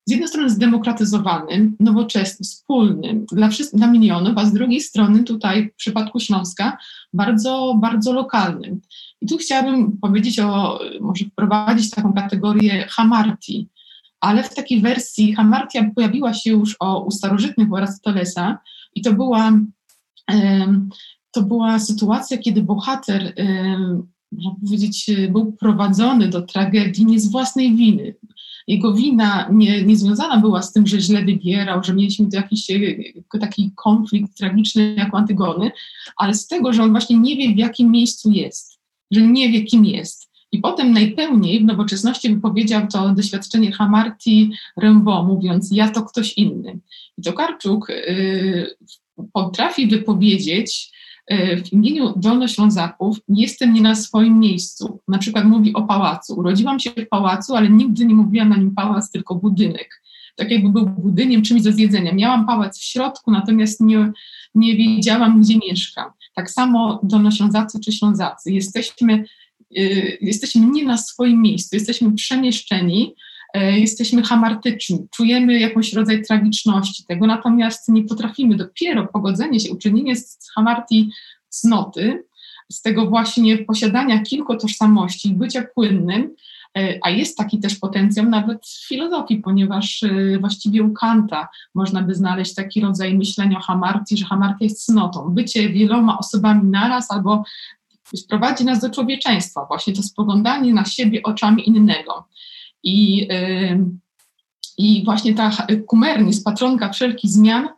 z 0.07 0.11
jednej 0.11 0.29
strony 0.29 0.51
zdemokratyzowanym, 0.51 1.77
nowoczesnym, 1.81 2.45
wspólnym 2.45 3.27
dla, 3.33 3.49
dla 3.73 3.87
milionów, 3.87 4.33
a 4.37 4.47
z 4.47 4.53
drugiej 4.53 4.81
strony 4.81 5.25
tutaj 5.25 5.71
w 5.71 5.75
przypadku 5.75 6.21
Śląska 6.21 6.79
bardzo, 7.13 7.79
bardzo 7.81 8.13
lokalnym. 8.13 8.81
I 9.21 9.27
tu 9.27 9.37
chciałabym 9.37 9.99
powiedzieć 9.99 10.41
o, 10.41 10.81
może 11.01 11.25
wprowadzić 11.25 11.91
taką 11.91 12.13
kategorię 12.13 12.87
hamarti, 12.91 13.69
ale 14.21 14.43
w 14.43 14.55
takiej 14.55 14.81
wersji 14.81 15.35
Hamartia 15.35 15.91
pojawiła 15.95 16.35
się 16.35 16.51
już 16.51 16.77
o, 16.81 17.05
u 17.05 17.11
starożytnych 17.11 17.73
u 17.73 17.77
Arystotolesa 17.77 18.59
i 18.95 19.03
to 19.03 19.13
była, 19.13 19.53
to 21.31 21.43
była 21.43 21.79
sytuacja, 21.79 22.39
kiedy 22.39 22.63
bohater, 22.63 23.35
można 24.33 24.55
powiedzieć, 24.65 25.11
był 25.31 25.53
prowadzony 25.53 26.29
do 26.29 26.43
tragedii 26.43 27.07
nie 27.07 27.21
z 27.21 27.31
własnej 27.31 27.77
winy. 27.77 28.15
Jego 28.67 28.95
wina 28.95 29.49
nie, 29.53 29.83
nie 29.83 29.97
związana 29.97 30.41
była 30.41 30.63
z 30.63 30.73
tym, 30.73 30.87
że 30.87 31.01
źle 31.01 31.25
wybierał, 31.25 31.85
że 31.85 31.95
mieliśmy 31.95 32.31
tu 32.31 32.37
jakiś 32.37 32.71
e, 32.71 33.39
taki 33.41 33.71
konflikt 33.75 34.37
tragiczny 34.37 34.95
jak 34.95 35.15
Antygony, 35.15 35.71
ale 36.17 36.35
z 36.35 36.47
tego, 36.47 36.73
że 36.73 36.83
on 36.83 36.91
właśnie 36.91 37.19
nie 37.19 37.37
wie, 37.37 37.55
w 37.55 37.59
jakim 37.59 37.91
miejscu 37.91 38.31
jest, 38.31 38.79
że 39.11 39.23
nie 39.23 39.53
wie, 39.53 39.65
kim 39.65 39.85
jest. 39.85 40.26
I 40.53 40.59
potem 40.59 40.93
najpełniej 40.93 41.61
w 41.61 41.65
nowoczesności 41.65 42.35
wypowiedział 42.35 42.87
to 42.87 43.15
doświadczenie 43.15 43.73
Hamarti 43.73 44.53
Rimbaud, 44.83 45.27
mówiąc 45.27 45.71
ja 45.73 45.89
to 45.91 46.03
ktoś 46.03 46.33
inny. 46.33 46.79
I 47.19 47.23
Tokarczuk 47.23 47.91
y, 47.91 48.77
potrafi 49.33 49.87
wypowiedzieć 49.87 50.93
y, 51.33 51.63
w 51.65 51.73
imieniu 51.73 52.13
Dolnoślązaków 52.17 53.19
jestem 53.29 53.75
nie 53.75 53.81
na 53.81 53.95
swoim 53.95 54.39
miejscu. 54.39 55.01
Na 55.09 55.19
przykład 55.19 55.45
mówi 55.45 55.75
o 55.75 55.83
pałacu. 55.83 56.35
Urodziłam 56.35 56.81
się 56.81 56.91
w 56.91 57.09
pałacu, 57.09 57.57
ale 57.57 57.69
nigdy 57.69 58.05
nie 58.05 58.15
mówiłam 58.15 58.49
na 58.49 58.57
nim 58.57 58.75
pałac, 58.75 59.11
tylko 59.11 59.35
budynek. 59.35 60.03
Tak 60.37 60.51
jakby 60.51 60.69
był 60.69 60.87
budynkiem, 60.87 61.43
czymś 61.43 61.63
do 61.63 61.73
zjedzenia. 61.73 62.13
Miałam 62.15 62.47
pałac 62.47 62.79
w 62.79 62.85
środku, 62.85 63.31
natomiast 63.31 63.81
nie, 63.81 64.13
nie 64.55 64.77
wiedziałam, 64.77 65.41
gdzie 65.41 65.59
mieszkam. 65.59 66.11
Tak 66.35 66.51
samo 66.51 67.01
Dolnoślązacy 67.03 67.81
czy 67.81 67.93
Ślązacy. 67.93 68.53
Jesteśmy 68.53 69.25
jesteśmy 70.21 70.67
nie 70.67 70.85
na 70.85 70.99
swoim 70.99 71.43
miejscu, 71.43 71.77
jesteśmy 71.77 72.13
przemieszczeni 72.13 73.15
e, 73.55 73.79
jesteśmy 73.79 74.23
hamartyczni, 74.23 75.07
czujemy 75.17 75.59
jakąś 75.61 75.93
rodzaj 75.93 76.23
tragiczności 76.23 77.05
tego, 77.05 77.27
natomiast 77.27 77.89
nie 77.89 78.03
potrafimy 78.03 78.57
dopiero 78.57 79.07
pogodzenie 79.07 79.61
się, 79.61 79.73
uczynienie 79.73 80.17
z 80.17 80.39
hamartii 80.55 81.11
cnoty, 81.49 82.25
z 82.73 82.83
tego 82.83 83.07
właśnie 83.07 83.59
posiadania 83.59 84.23
kilku 84.23 84.57
tożsamości, 84.57 85.35
bycia 85.35 85.67
płynnym, 85.75 86.35
e, 86.79 86.99
a 87.03 87.11
jest 87.11 87.39
taki 87.39 87.59
też 87.59 87.77
potencjał 87.77 88.27
nawet 88.27 88.67
w 88.67 88.89
filozofii, 88.89 89.37
ponieważ 89.37 90.03
e, 90.03 90.39
właściwie 90.39 90.83
u 90.83 90.93
Kanta 90.93 91.49
można 91.75 92.03
by 92.03 92.15
znaleźć 92.15 92.55
taki 92.55 92.81
rodzaj 92.81 93.19
myślenia 93.19 93.59
o 93.59 93.63
hamartii, 93.63 94.17
że 94.17 94.25
hamartia 94.25 94.65
jest 94.65 94.85
cnotą, 94.85 95.29
bycie 95.29 95.69
wieloma 95.69 96.19
osobami 96.19 96.71
naraz 96.71 97.11
albo 97.11 97.45
prowadzi 98.29 98.65
nas 98.65 98.81
do 98.81 98.91
człowieczeństwa, 98.91 99.65
właśnie 99.69 99.95
to 99.95 100.03
spoglądanie 100.03 100.75
na 100.75 100.85
siebie 100.85 101.23
oczami 101.23 101.69
innego. 101.69 102.29
I, 102.83 103.29
i 104.79 105.05
właśnie 105.05 105.35
ta 105.35 105.67
kumernis, 105.87 106.43
patronka 106.43 106.93
wszelkich 106.93 107.31
zmian, 107.31 107.69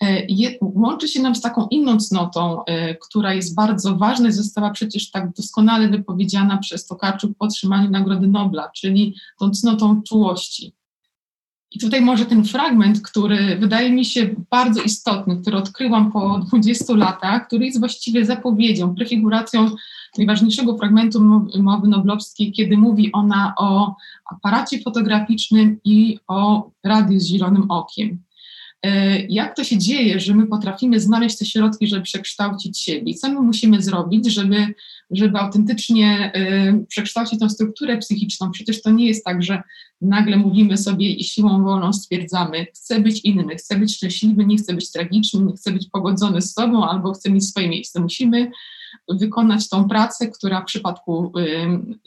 e, 0.00 0.26
je, 0.28 0.58
łączy 0.60 1.08
się 1.08 1.22
nam 1.22 1.34
z 1.34 1.40
taką 1.40 1.66
inną 1.70 1.98
cnotą, 1.98 2.64
e, 2.64 2.94
która 2.94 3.34
jest 3.34 3.54
bardzo 3.54 3.96
ważna 3.96 4.28
i 4.28 4.32
została 4.32 4.70
przecież 4.70 5.10
tak 5.10 5.32
doskonale 5.32 5.88
wypowiedziana 5.88 6.58
przez 6.58 6.86
Tokarczuk 6.86 7.38
po 7.38 7.44
otrzymaniu 7.44 7.90
Nagrody 7.90 8.26
Nobla, 8.26 8.70
czyli 8.74 9.14
tą 9.38 9.50
cnotą 9.50 10.02
czułości. 10.02 10.74
I 11.74 11.78
tutaj 11.78 12.00
może 12.00 12.26
ten 12.26 12.44
fragment, 12.44 13.02
który 13.02 13.56
wydaje 13.60 13.92
mi 13.92 14.04
się 14.04 14.34
bardzo 14.50 14.82
istotny, 14.82 15.36
który 15.36 15.56
odkryłam 15.56 16.12
po 16.12 16.38
20 16.38 16.94
latach, 16.94 17.46
który 17.46 17.64
jest 17.66 17.78
właściwie 17.78 18.24
zapowiedzią, 18.24 18.94
prefiguracją 18.94 19.70
najważniejszego 20.18 20.78
fragmentu 20.78 21.20
mowy 21.58 21.88
noblowskiej, 21.88 22.52
kiedy 22.52 22.76
mówi 22.76 23.12
ona 23.12 23.54
o 23.58 23.94
aparacie 24.30 24.82
fotograficznym 24.82 25.80
i 25.84 26.18
o 26.28 26.70
radiu 26.84 27.20
z 27.20 27.26
zielonym 27.26 27.70
okiem. 27.70 28.23
E, 28.84 29.20
jak 29.20 29.56
to 29.56 29.64
się 29.64 29.78
dzieje, 29.78 30.20
że 30.20 30.34
my 30.34 30.46
potrafimy 30.46 31.00
znaleźć 31.00 31.38
te 31.38 31.44
środki, 31.44 31.86
żeby 31.86 32.02
przekształcić 32.02 32.80
siebie? 32.80 33.14
co 33.14 33.28
my 33.28 33.40
musimy 33.40 33.82
zrobić, 33.82 34.32
żeby, 34.32 34.66
żeby 35.10 35.38
autentycznie 35.38 36.32
e, 36.34 36.84
przekształcić 36.88 37.40
tą 37.40 37.50
strukturę 37.50 37.98
psychiczną? 37.98 38.50
Przecież 38.50 38.82
to 38.82 38.90
nie 38.90 39.06
jest 39.06 39.24
tak, 39.24 39.42
że 39.42 39.62
nagle 40.00 40.36
mówimy 40.36 40.76
sobie 40.76 41.10
i 41.10 41.24
siłą 41.24 41.64
wolną 41.64 41.92
stwierdzamy, 41.92 42.66
chcę 42.74 43.00
być 43.00 43.20
inny, 43.20 43.56
chcę 43.56 43.78
być 43.78 43.96
szczęśliwy, 43.96 44.46
nie 44.46 44.56
chcę 44.56 44.74
być 44.74 44.92
tragiczny, 44.92 45.44
nie 45.44 45.52
chcę 45.52 45.72
być 45.72 45.86
pogodzony 45.92 46.42
z 46.42 46.52
sobą 46.52 46.88
albo 46.88 47.12
chcę 47.12 47.30
mieć 47.30 47.44
swoje 47.44 47.68
miejsce. 47.68 48.00
Musimy 48.00 48.50
wykonać 49.08 49.68
tą 49.68 49.88
pracę, 49.88 50.28
która 50.28 50.60
w 50.60 50.64
przypadku 50.64 51.32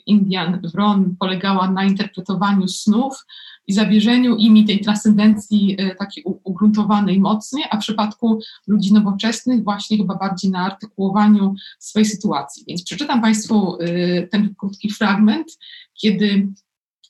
Indian 0.06 0.60
Wron 0.74 1.16
polegała 1.18 1.70
na 1.70 1.84
interpretowaniu 1.84 2.68
snów 2.68 3.24
i 3.68 3.72
zawierzeniu 3.72 4.36
imi 4.36 4.64
tej 4.64 4.80
transcendencji 4.80 5.76
y, 5.80 5.96
takiej 5.98 6.24
ugruntowanej 6.24 7.20
mocniej, 7.20 7.64
a 7.70 7.76
w 7.76 7.80
przypadku 7.80 8.40
ludzi 8.66 8.92
nowoczesnych 8.92 9.64
właśnie 9.64 9.96
chyba 9.96 10.14
bardziej 10.14 10.50
na 10.50 10.58
artykułowaniu 10.58 11.54
swojej 11.78 12.06
sytuacji. 12.06 12.64
Więc 12.68 12.84
przeczytam 12.84 13.22
Państwu 13.22 13.78
y, 13.82 14.28
ten 14.30 14.54
krótki 14.54 14.90
fragment, 14.90 15.58
kiedy 15.94 16.48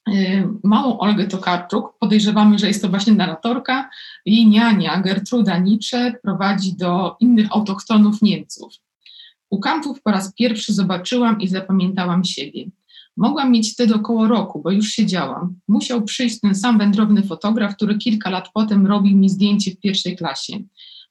y, 0.08 0.48
małą 0.64 0.98
Olgę 0.98 1.26
Tokarczuk, 1.26 1.98
podejrzewamy, 2.00 2.58
że 2.58 2.68
jest 2.68 2.82
to 2.82 2.88
właśnie 2.88 3.12
narratorka, 3.12 3.90
jej 4.26 4.46
niania 4.46 5.00
Gertruda 5.00 5.58
Nietzsche 5.58 6.14
prowadzi 6.22 6.76
do 6.76 7.16
innych 7.20 7.46
autochtonów 7.50 8.22
Niemców. 8.22 8.72
U 9.50 9.60
kampów 9.60 10.02
po 10.02 10.10
raz 10.10 10.34
pierwszy 10.34 10.72
zobaczyłam 10.74 11.40
i 11.40 11.48
zapamiętałam 11.48 12.24
siebie. 12.24 12.64
Mogłam 13.16 13.52
mieć 13.52 13.72
wtedy 13.72 13.94
około 13.94 14.28
roku, 14.28 14.62
bo 14.62 14.70
już 14.70 14.88
siedziałam. 14.88 15.54
Musiał 15.68 16.02
przyjść 16.02 16.40
ten 16.40 16.54
sam 16.54 16.78
wędrowny 16.78 17.22
fotograf, 17.22 17.76
który 17.76 17.98
kilka 17.98 18.30
lat 18.30 18.48
potem 18.54 18.86
robił 18.86 19.16
mi 19.16 19.28
zdjęcie 19.28 19.70
w 19.70 19.80
pierwszej 19.80 20.16
klasie. 20.16 20.58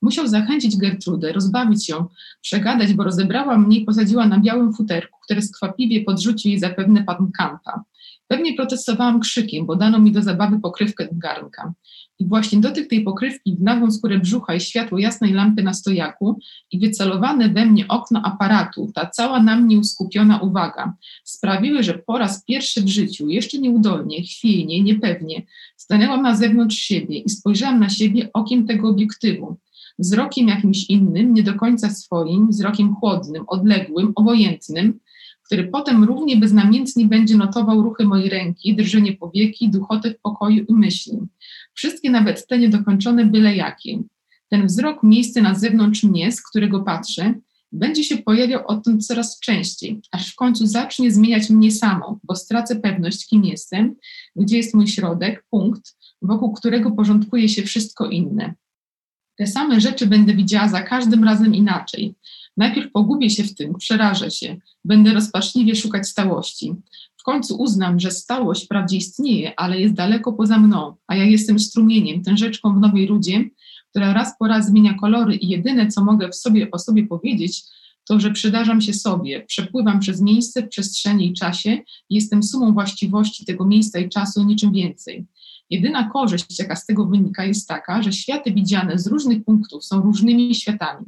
Musiał 0.02 0.28
zachęcić 0.28 0.78
Gertrudę, 0.78 1.34
rozbawić 1.34 1.90
ją, 1.90 2.06
przegadać, 2.42 2.94
bo 2.94 3.04
rozebrała 3.04 3.58
mnie 3.58 3.78
i 3.78 3.86
posadziła 3.86 4.28
na 4.28 4.40
białym 4.40 4.74
futerku, 4.74 5.20
które 5.24 5.42
skwapliwie 5.42 6.04
podrzucił 6.04 6.52
jej 6.52 6.60
zapewne 6.60 7.04
pan 7.04 7.32
Kampa. 7.38 7.84
Pewnie 8.28 8.54
protestowałam 8.54 9.20
krzykiem, 9.20 9.66
bo 9.66 9.76
dano 9.76 10.00
mi 10.00 10.12
do 10.12 10.22
zabawy 10.22 10.60
pokrywkę 10.60 11.08
garnka. 11.12 11.74
I 12.20 12.26
właśnie 12.26 12.60
dotyk 12.60 12.90
tej 12.90 13.04
pokrywki 13.04 13.56
w 13.56 13.62
nagłą 13.62 13.92
skórę 13.92 14.20
brzucha 14.20 14.56
i 14.56 14.60
światło 14.60 15.00
jasnej 15.00 15.34
lampy 15.34 15.64
na 15.64 15.74
stojaku 15.74 16.40
i 16.72 16.80
wycelowane 16.80 17.50
we 17.50 17.66
mnie 17.66 17.88
okno 17.88 18.22
aparatu, 18.22 18.92
ta 18.96 19.06
cała 19.06 19.44
na 19.44 19.56
mnie 19.56 19.80
uskupiona 19.80 20.40
uwaga, 20.40 20.94
sprawiły, 21.24 21.84
że 21.84 21.94
po 21.94 22.18
raz 22.18 22.46
pierwszy 22.46 22.82
w 22.82 22.88
życiu, 22.88 23.30
jeszcze 23.30 23.58
nieudolnie, 23.58 24.24
chwiejnie, 24.24 24.84
niepewnie, 24.84 25.42
stanęłam 25.78 26.22
na 26.22 26.36
zewnątrz 26.36 26.78
siebie 26.78 27.20
i 27.20 27.30
spojrzałam 27.30 27.80
na 27.80 27.90
siebie 27.90 28.30
okiem 28.34 28.68
tego 28.68 28.90
obiektywu, 28.90 29.58
wzrokiem 30.00 30.48
jakimś 30.48 30.90
innym, 30.90 31.34
nie 31.34 31.44
do 31.44 31.54
końca 31.54 31.90
swoim, 31.90 32.50
wzrokiem 32.50 32.96
chłodnym, 32.96 33.44
odległym, 33.48 34.12
obojętnym, 34.16 35.00
który 35.48 35.64
potem 35.64 36.04
równie 36.04 36.38
beznamiętnie 36.38 37.06
będzie 37.06 37.38
notował 37.38 37.82
ruchy 37.82 38.06
mojej 38.06 38.30
ręki, 38.30 38.76
drżenie 38.76 39.14
powieki, 39.14 39.70
duchotę 39.70 40.12
w 40.12 40.20
pokoju 40.20 40.66
i 40.70 40.74
myśli. 40.74 41.18
Wszystkie 41.74 42.10
nawet 42.10 42.48
te 42.48 42.60
niedokończone 42.60 43.26
byle 43.26 43.56
jakie. 43.56 44.00
Ten 44.50 44.68
wzrok 44.68 45.04
miejsce 45.04 45.42
na 45.42 45.56
zewnątrz 45.56 46.04
mnie, 46.04 46.32
z 46.32 46.42
którego 46.42 46.80
patrzę, 46.80 47.34
będzie 47.72 48.04
się 48.04 48.18
pojawiał 48.18 48.68
odtąd 48.68 49.06
coraz 49.06 49.40
częściej, 49.40 50.02
aż 50.12 50.34
w 50.34 50.36
końcu 50.36 50.68
zacznie 50.68 51.12
zmieniać 51.12 51.50
mnie 51.50 51.72
samą, 51.72 52.20
bo 52.24 52.36
stracę 52.36 52.76
pewność, 52.76 53.28
kim 53.28 53.46
jestem, 53.46 53.96
gdzie 54.36 54.58
jest 54.58 54.74
mój 54.74 54.88
środek, 54.88 55.46
punkt, 55.50 55.96
wokół 56.22 56.54
którego 56.54 56.92
porządkuje 56.92 57.50
się 57.50 57.64
wszystko 57.64 58.10
inne. 58.10 58.54
Te 59.38 59.48
same 59.48 59.82
rzeczy 59.82 60.08
będę 60.08 60.34
widziała 60.34 60.70
za 60.70 60.82
każdym 60.82 61.24
razem 61.24 61.56
inaczej. 61.56 62.16
Najpierw 62.58 62.92
pogubię 62.92 63.30
się 63.30 63.44
w 63.44 63.56
tym, 63.56 63.76
przerażę 63.76 64.32
się, 64.32 64.58
będę 64.86 65.14
rozpaczliwie 65.14 65.76
szukać 65.76 66.08
stałości. 66.08 66.74
W 67.18 67.24
końcu 67.24 67.56
uznam, 67.56 68.00
że 68.00 68.12
stałość 68.12 68.66
wprawdzie 68.66 68.98
istnieje, 68.98 69.60
ale 69.60 69.80
jest 69.80 69.94
daleko 69.94 70.34
poza 70.34 70.58
mną, 70.60 70.96
a 71.08 71.16
ja 71.16 71.24
jestem 71.24 71.60
strumieniem, 71.60 72.24
tę 72.24 72.38
rzeczką 72.38 72.76
w 72.76 72.80
nowej 72.80 73.08
rudzie, 73.08 73.50
która 73.90 74.14
raz 74.14 74.38
po 74.40 74.48
raz 74.48 74.68
zmienia 74.68 74.94
kolory 74.94 75.36
i 75.36 75.48
jedyne, 75.48 75.88
co 75.88 76.04
mogę 76.04 76.30
w 76.30 76.36
sobie 76.36 76.72
o 76.72 76.80
sobie 76.80 77.08
powiedzieć, 77.08 77.64
to, 78.08 78.20
że 78.20 78.32
przydarzam 78.32 78.82
się 78.82 78.94
sobie, 78.94 79.46
przepływam 79.46 80.00
przez 80.00 80.22
miejsce, 80.22 80.68
przestrzeni 80.68 81.28
i 81.28 81.34
czasie 81.34 81.78
jestem 82.10 82.44
sumą 82.44 82.74
właściwości 82.74 83.46
tego 83.46 83.66
miejsca 83.66 84.00
i 84.00 84.10
czasu, 84.10 84.44
niczym 84.44 84.72
więcej. 84.72 85.26
Jedyna 85.70 86.10
korzyść, 86.10 86.60
jaka 86.60 86.76
z 86.76 86.86
tego 86.86 87.06
wynika, 87.06 87.46
jest 87.46 87.68
taka, 87.68 88.04
że 88.04 88.14
światy 88.14 88.52
widziane 88.52 89.00
z 89.00 89.08
różnych 89.08 89.44
punktów 89.44 89.86
są 89.86 90.02
różnymi 90.02 90.56
światami. 90.56 91.06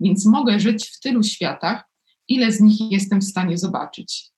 Więc 0.00 0.26
mogę 0.26 0.60
żyć 0.60 0.88
w 0.88 1.00
tylu 1.00 1.22
światach, 1.22 1.84
ile 2.28 2.52
z 2.52 2.60
nich 2.60 2.92
jestem 2.92 3.20
w 3.20 3.24
stanie 3.24 3.58
zobaczyć. 3.58 4.30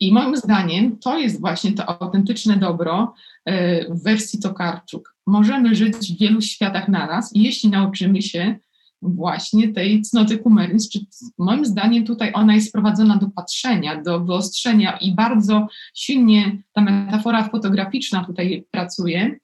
I 0.00 0.12
moim 0.12 0.36
zdaniem 0.36 0.98
to 0.98 1.18
jest 1.18 1.40
właśnie 1.40 1.72
to 1.72 2.00
autentyczne 2.00 2.56
dobro 2.56 3.14
e, 3.44 3.94
w 3.94 4.02
wersji 4.02 4.40
Tokarczuk. 4.40 5.14
Możemy 5.26 5.74
żyć 5.74 5.96
w 5.96 6.18
wielu 6.18 6.40
światach 6.40 6.88
naraz, 6.88 7.30
jeśli 7.34 7.70
nauczymy 7.70 8.22
się 8.22 8.58
właśnie 9.02 9.72
tej 9.72 10.02
cnoty 10.02 10.38
kumerys, 10.38 10.88
czy 10.88 10.98
moim 11.38 11.64
zdaniem 11.64 12.04
tutaj 12.04 12.32
ona 12.34 12.54
jest 12.54 12.72
prowadzona 12.72 13.16
do 13.16 13.30
patrzenia, 13.30 14.02
do 14.02 14.20
wyostrzenia 14.20 14.96
i 14.96 15.14
bardzo 15.14 15.66
silnie 15.94 16.62
ta 16.72 16.80
metafora 16.80 17.48
fotograficzna 17.48 18.24
tutaj 18.24 18.66
pracuje. 18.70 19.38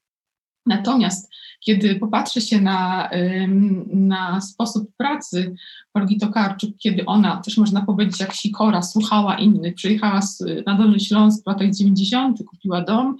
Natomiast 0.65 1.31
kiedy 1.65 1.95
popatrzy 1.95 2.41
się 2.41 2.61
na, 2.61 3.09
na 3.87 4.41
sposób 4.41 4.89
pracy 4.97 5.55
Olgi 5.93 6.17
Tokarczuk, 6.19 6.77
kiedy 6.77 7.05
ona, 7.05 7.37
też 7.37 7.57
można 7.57 7.85
powiedzieć 7.85 8.19
jak 8.19 8.33
Sikora, 8.33 8.81
słuchała 8.81 9.37
innych, 9.37 9.75
przyjechała 9.75 10.19
na 10.65 10.75
Dolny 10.75 10.99
Śląsk 10.99 11.43
w 11.43 11.47
latach 11.47 11.69
90., 11.71 12.43
kupiła 12.49 12.81
dom 12.81 13.17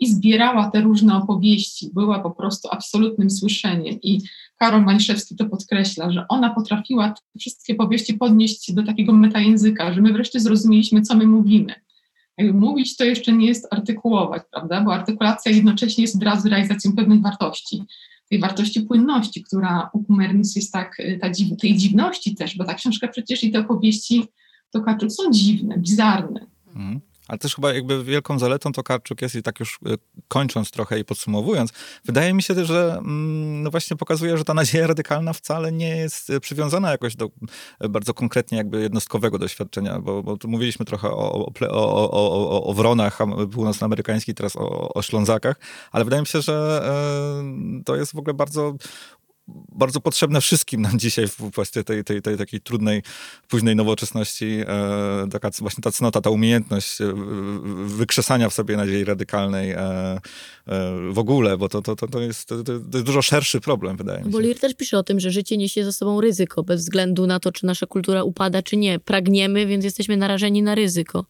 i 0.00 0.06
zbierała 0.06 0.70
te 0.70 0.80
różne 0.80 1.16
opowieści, 1.16 1.90
była 1.94 2.18
po 2.18 2.30
prostu 2.30 2.68
absolutnym 2.72 3.30
słyszeniem 3.30 3.98
i 4.02 4.20
Karol 4.56 4.84
Maliszewski 4.84 5.36
to 5.36 5.46
podkreśla, 5.46 6.10
że 6.10 6.24
ona 6.28 6.54
potrafiła 6.54 7.08
te 7.10 7.38
wszystkie 7.38 7.74
powieści 7.74 8.14
podnieść 8.14 8.72
do 8.72 8.82
takiego 8.82 9.12
metajęzyka, 9.12 9.92
że 9.92 10.00
my 10.00 10.12
wreszcie 10.12 10.40
zrozumieliśmy, 10.40 11.02
co 11.02 11.16
my 11.16 11.26
mówimy 11.26 11.74
mówić 12.38 12.96
to 12.96 13.04
jeszcze 13.04 13.32
nie 13.32 13.46
jest 13.46 13.66
artykułować, 13.70 14.42
prawda? 14.50 14.80
Bo 14.80 14.94
artykulacja 14.94 15.52
jednocześnie 15.52 16.02
jest 16.02 16.16
od 16.16 16.22
razu 16.22 16.48
realizacją 16.48 16.92
pewnych 16.92 17.20
wartości. 17.20 17.82
Tej 18.30 18.40
wartości 18.40 18.80
płynności, 18.80 19.42
która 19.42 19.90
u 19.92 20.04
Kumernis 20.04 20.56
jest 20.56 20.72
tak, 20.72 21.00
y, 21.00 21.18
ta 21.20 21.30
dziw, 21.30 21.56
tej 21.60 21.76
dziwności 21.76 22.34
też, 22.34 22.56
bo 22.56 22.64
ta 22.64 22.74
książka 22.74 23.08
przecież 23.08 23.44
i 23.44 23.50
te 23.50 23.60
opowieści 23.60 24.24
Tokarczuk 24.70 25.12
są 25.12 25.30
dziwne, 25.30 25.78
bizarne. 25.78 26.46
Mhm. 26.66 27.00
Ale 27.28 27.38
też 27.38 27.54
chyba 27.54 27.72
jakby 27.72 28.04
wielką 28.04 28.38
zaletą 28.38 28.72
Tokarczuk 28.72 29.22
jest, 29.22 29.34
i 29.34 29.42
tak 29.42 29.60
już 29.60 29.78
e, 29.86 29.94
kończąc 30.28 30.70
trochę 30.70 30.98
i 30.98 31.04
podsumowując, 31.04 31.72
wydaje 32.04 32.34
mi 32.34 32.42
się, 32.42 32.64
że 32.64 32.96
mm, 32.98 33.62
no 33.62 33.70
właśnie 33.70 33.96
pokazuje, 33.96 34.38
że 34.38 34.44
ta 34.44 34.54
nadzieja 34.54 34.86
radykalna 34.86 35.32
wcale 35.32 35.72
nie 35.72 35.96
jest 35.96 36.30
e, 36.30 36.40
przywiązana 36.40 36.90
jakoś 36.90 37.16
do 37.16 37.30
e, 37.80 37.88
bardzo 37.88 38.14
konkretnie 38.14 38.58
jakby 38.58 38.82
jednostkowego 38.82 39.38
doświadczenia, 39.38 40.00
bo, 40.00 40.22
bo 40.22 40.36
mówiliśmy 40.44 40.86
trochę 40.86 41.10
o, 41.10 41.32
o, 41.32 41.52
o, 41.70 42.10
o, 42.10 42.64
o 42.64 42.74
wronach 42.74 43.18
północnoamerykańskich, 43.52 44.34
teraz 44.34 44.56
o, 44.56 44.94
o 44.94 45.02
Ślązakach, 45.02 45.56
ale 45.92 46.04
wydaje 46.04 46.22
mi 46.22 46.26
się, 46.26 46.40
że 46.40 46.82
to 47.84 47.96
jest 47.96 48.12
w 48.12 48.18
ogóle 48.18 48.34
bardzo 48.34 48.74
bardzo 49.72 50.00
potrzebne 50.00 50.40
wszystkim 50.40 50.82
nam 50.82 50.98
dzisiaj 50.98 51.28
w 51.28 51.50
kwestii 51.52 51.84
tej, 51.84 52.04
tej, 52.04 52.22
tej 52.22 52.36
takiej 52.36 52.60
trudnej, 52.60 53.02
późnej 53.48 53.76
nowoczesności, 53.76 54.60
e, 54.66 55.28
taka 55.30 55.50
właśnie 55.58 55.82
ta 55.82 55.92
cnota, 55.92 56.20
ta 56.20 56.30
umiejętność 56.30 57.00
e, 57.00 57.14
wykrzesania 57.86 58.48
w 58.48 58.54
sobie 58.54 58.76
nadziei 58.76 59.04
radykalnej 59.04 59.70
e, 59.70 59.78
e, 59.78 60.18
w 61.12 61.18
ogóle, 61.18 61.58
bo 61.58 61.68
to, 61.68 61.82
to, 61.82 61.96
to, 61.96 62.08
to, 62.08 62.20
jest, 62.20 62.48
to, 62.48 62.64
to 62.64 62.72
jest 62.72 63.06
dużo 63.06 63.22
szerszy 63.22 63.60
problem, 63.60 63.96
wydaje 63.96 64.18
mi 64.18 64.24
się. 64.24 64.30
Bo 64.30 64.40
Lir 64.40 64.58
też 64.58 64.74
pisze 64.74 64.98
o 64.98 65.02
tym, 65.02 65.20
że 65.20 65.30
życie 65.30 65.56
niesie 65.56 65.84
ze 65.84 65.92
sobą 65.92 66.20
ryzyko, 66.20 66.62
bez 66.62 66.80
względu 66.80 67.26
na 67.26 67.40
to, 67.40 67.52
czy 67.52 67.66
nasza 67.66 67.86
kultura 67.86 68.22
upada, 68.22 68.62
czy 68.62 68.76
nie. 68.76 68.98
Pragniemy, 68.98 69.66
więc 69.66 69.84
jesteśmy 69.84 70.16
narażeni 70.16 70.62
na 70.62 70.74
ryzyko. 70.74 71.24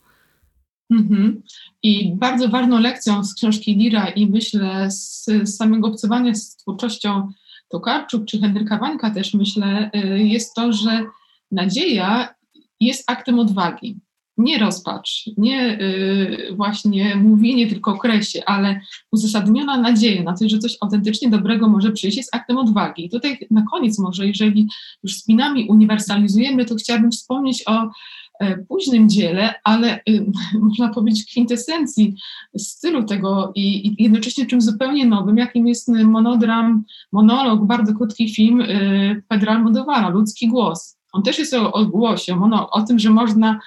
Mhm. 0.91 1.43
I 1.83 2.13
bardzo 2.15 2.49
ważną 2.49 2.81
lekcją 2.81 3.25
z 3.25 3.35
książki 3.35 3.75
Lira 3.75 4.09
i 4.09 4.27
myślę 4.27 4.91
z, 4.91 5.25
z 5.25 5.57
samego 5.57 5.89
obcowania 5.89 6.35
z 6.35 6.57
twórczością 6.57 7.29
Tokarczuk 7.69 8.25
czy 8.25 8.41
Henryka 8.41 8.79
Wańka 8.79 9.11
też 9.11 9.35
myślę, 9.35 9.91
y, 9.95 10.19
jest 10.19 10.55
to, 10.55 10.73
że 10.73 11.05
nadzieja 11.53 12.35
jest 12.81 13.11
aktem 13.11 13.39
odwagi. 13.39 13.97
Nie 14.37 14.59
rozpacz, 14.59 15.31
nie 15.37 15.81
y, 15.81 16.55
właśnie 16.57 17.17
mówienie 17.17 17.67
tylko 17.67 17.91
o 17.91 17.99
kresie, 17.99 18.45
ale 18.47 18.81
uzasadniona 19.13 19.77
nadzieja 19.77 20.23
na 20.23 20.37
to, 20.37 20.49
że 20.49 20.59
coś 20.59 20.77
autentycznie 20.81 21.31
dobrego 21.31 21.69
może 21.69 21.93
przyjść, 21.93 22.17
jest 22.17 22.35
aktem 22.35 22.59
odwagi. 22.59 23.07
I 23.07 23.11
tutaj 23.11 23.39
na 23.51 23.65
koniec 23.71 23.99
może, 23.99 24.27
jeżeli 24.27 24.69
już 25.03 25.15
spinami 25.15 25.69
uniwersalizujemy, 25.69 26.65
to 26.65 26.75
chciałabym 26.75 27.11
wspomnieć 27.11 27.63
o 27.67 27.91
późnym 28.69 29.09
dziele, 29.09 29.55
ale 29.65 30.01
y, 30.09 30.27
można 30.69 30.89
powiedzieć 30.89 31.27
kwintesencji 31.31 32.17
stylu 32.59 33.05
tego 33.05 33.53
i, 33.55 33.97
jednocześnie 34.03 34.47
czymś 34.47 34.65
zupełnie 34.65 35.07
nowym, 35.07 35.37
jakim 35.37 35.67
jest 35.67 35.89
monodram, 35.89 36.85
monolog, 37.13 37.67
bardzo 37.67 37.95
krótki 37.95 38.35
film 38.35 38.61
y, 38.61 39.23
Pedra 39.29 39.53
Almodovara, 39.53 40.09
Ludzki 40.09 40.49
Głos. 40.49 40.99
On 41.13 41.23
też 41.23 41.39
jest 41.39 41.55
o, 41.55 41.73
o 41.73 41.87
głosie, 41.87 42.51
o, 42.53 42.71
o 42.71 42.83
tym, 42.83 42.99
że 42.99 43.11
można 43.11 43.61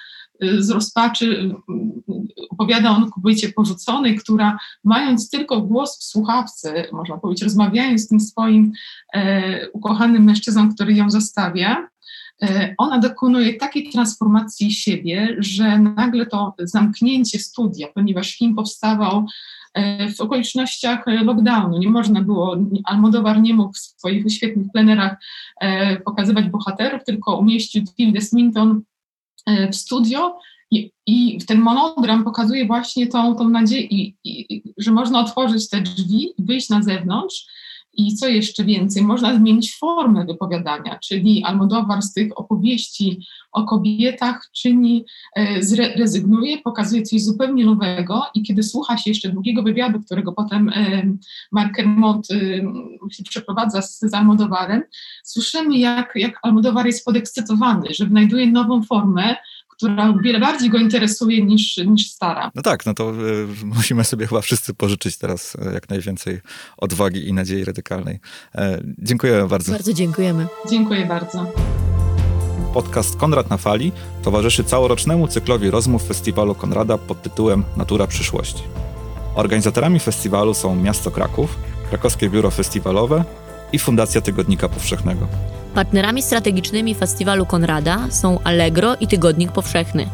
y, 0.44 0.62
z 0.62 0.70
rozpaczy 0.70 1.54
opowiada 2.50 2.90
on 2.90 3.10
kobiecie 3.10 3.48
porzuconej, 3.48 4.16
która 4.16 4.58
mając 4.84 5.30
tylko 5.30 5.60
głos 5.60 5.98
w 5.98 6.04
słuchawce, 6.04 6.84
można 6.92 7.18
powiedzieć, 7.18 7.44
rozmawiając 7.44 8.00
z 8.00 8.08
tym 8.08 8.20
swoim 8.20 8.72
e, 9.14 9.70
ukochanym 9.70 10.24
mężczyzną, 10.24 10.74
który 10.74 10.94
ją 10.94 11.10
zostawia, 11.10 11.76
E, 11.76 11.91
ona 12.78 12.98
dokonuje 12.98 13.54
takiej 13.54 13.90
transformacji 13.90 14.72
siebie, 14.72 15.36
że 15.38 15.78
nagle 15.78 16.26
to 16.26 16.54
zamknięcie 16.58 17.38
studia, 17.38 17.88
ponieważ 17.94 18.36
film 18.36 18.54
powstawał 18.54 19.26
e, 19.74 20.10
w 20.10 20.20
okolicznościach 20.20 21.06
lockdownu, 21.06 21.78
nie 21.78 21.90
można 21.90 22.22
było, 22.22 22.56
Almodowar 22.84 23.42
nie 23.42 23.54
mógł 23.54 23.72
w 23.72 23.78
swoich 23.78 24.32
świetnych 24.32 24.66
plenerach 24.72 25.16
e, 25.60 25.96
pokazywać 25.96 26.44
bohaterów, 26.48 27.04
tylko 27.04 27.36
umieścił 27.36 27.84
Tilda 27.84 28.20
Swinton 28.20 28.82
w 29.72 29.76
studio 29.76 30.38
i, 30.70 30.90
i 31.06 31.38
ten 31.46 31.60
monodram 31.60 32.24
pokazuje 32.24 32.66
właśnie 32.66 33.06
tą, 33.06 33.36
tą 33.36 33.48
nadzieję, 33.48 33.82
i, 33.82 34.14
i, 34.24 34.62
że 34.78 34.90
można 34.90 35.20
otworzyć 35.20 35.68
te 35.68 35.80
drzwi, 35.80 36.34
wyjść 36.38 36.68
na 36.68 36.82
zewnątrz 36.82 37.46
i 37.94 38.14
co 38.14 38.28
jeszcze 38.28 38.64
więcej, 38.64 39.02
można 39.02 39.36
zmienić 39.36 39.76
formę 39.78 40.26
wypowiadania, 40.26 40.98
czyli 40.98 41.44
Almodowar 41.44 42.02
z 42.02 42.12
tych 42.12 42.38
opowieści 42.38 43.26
o 43.52 43.64
kobietach 43.64 44.50
czyni, 44.52 45.04
e, 45.36 45.60
rezygnuje, 45.96 46.58
pokazuje 46.58 47.02
coś 47.02 47.22
zupełnie 47.22 47.64
nowego 47.64 48.22
i 48.34 48.42
kiedy 48.42 48.62
słucha 48.62 48.96
się 48.96 49.10
jeszcze 49.10 49.28
długiego 49.28 49.62
wywiadu, 49.62 50.00
którego 50.00 50.32
potem 50.32 50.68
e, 50.68 51.02
Mark 51.52 51.74
Kermont 51.74 52.30
e, 52.30 52.36
przeprowadza 53.28 53.82
z, 53.82 54.00
z 54.00 54.14
Almodowarem, 54.14 54.82
słyszymy 55.24 55.78
jak, 55.78 56.12
jak 56.14 56.38
Almodowar 56.42 56.86
jest 56.86 57.04
podekscytowany, 57.04 57.86
że 57.94 58.06
znajduje 58.06 58.46
nową 58.46 58.82
formę, 58.82 59.36
która 59.82 60.14
wiele 60.22 60.40
bardziej 60.40 60.70
go 60.70 60.78
interesuje 60.78 61.44
niż, 61.44 61.76
niż 61.76 62.10
stara. 62.10 62.50
No 62.54 62.62
tak, 62.62 62.86
no 62.86 62.94
to 62.94 63.10
y, 63.10 63.46
musimy 63.64 64.04
sobie 64.04 64.26
chyba 64.26 64.40
wszyscy 64.40 64.74
pożyczyć 64.74 65.16
teraz 65.16 65.54
y, 65.54 65.74
jak 65.74 65.88
najwięcej 65.88 66.40
odwagi 66.76 67.28
i 67.28 67.32
nadziei 67.32 67.64
radykalnej. 67.64 68.20
E, 68.54 68.80
dziękuję 68.98 69.46
bardzo. 69.50 69.72
Bardzo 69.72 69.92
dziękujemy. 69.92 70.46
Dziękuję 70.70 71.06
bardzo. 71.06 71.52
Podcast 72.74 73.16
Konrad 73.16 73.50
na 73.50 73.56
Fali 73.56 73.92
towarzyszy 74.22 74.64
całorocznemu 74.64 75.28
cyklowi 75.28 75.70
rozmów 75.70 76.08
festiwalu 76.08 76.54
Konrada 76.54 76.98
pod 76.98 77.22
tytułem 77.22 77.64
Natura 77.76 78.06
Przyszłości. 78.06 78.62
Organizatorami 79.34 80.00
festiwalu 80.00 80.54
są 80.54 80.76
Miasto 80.76 81.10
Kraków, 81.10 81.56
Krakowskie 81.88 82.30
Biuro 82.30 82.50
Festiwalowe 82.50 83.24
i 83.72 83.78
Fundacja 83.78 84.20
Tygodnika 84.20 84.68
Powszechnego. 84.68 85.28
Partnerami 85.74 86.22
strategicznymi 86.22 86.94
festiwalu 86.94 87.46
Konrada 87.46 88.10
są 88.10 88.38
Allegro 88.44 88.96
i 89.00 89.06
Tygodnik 89.06 89.52
Powszechny. 89.52 90.06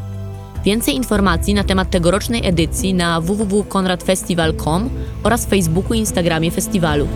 Więcej 0.65 0.95
informacji 0.95 1.55
na 1.55 1.65
temat 1.65 1.91
tegorocznej 1.91 2.47
edycji 2.47 2.95
na 2.95 3.21
www.konradfestival.com 3.21 4.91
oraz 5.23 5.47
Facebooku 5.47 5.95
i 5.95 5.99
Instagramie 5.99 6.51
festiwalu. 6.51 7.09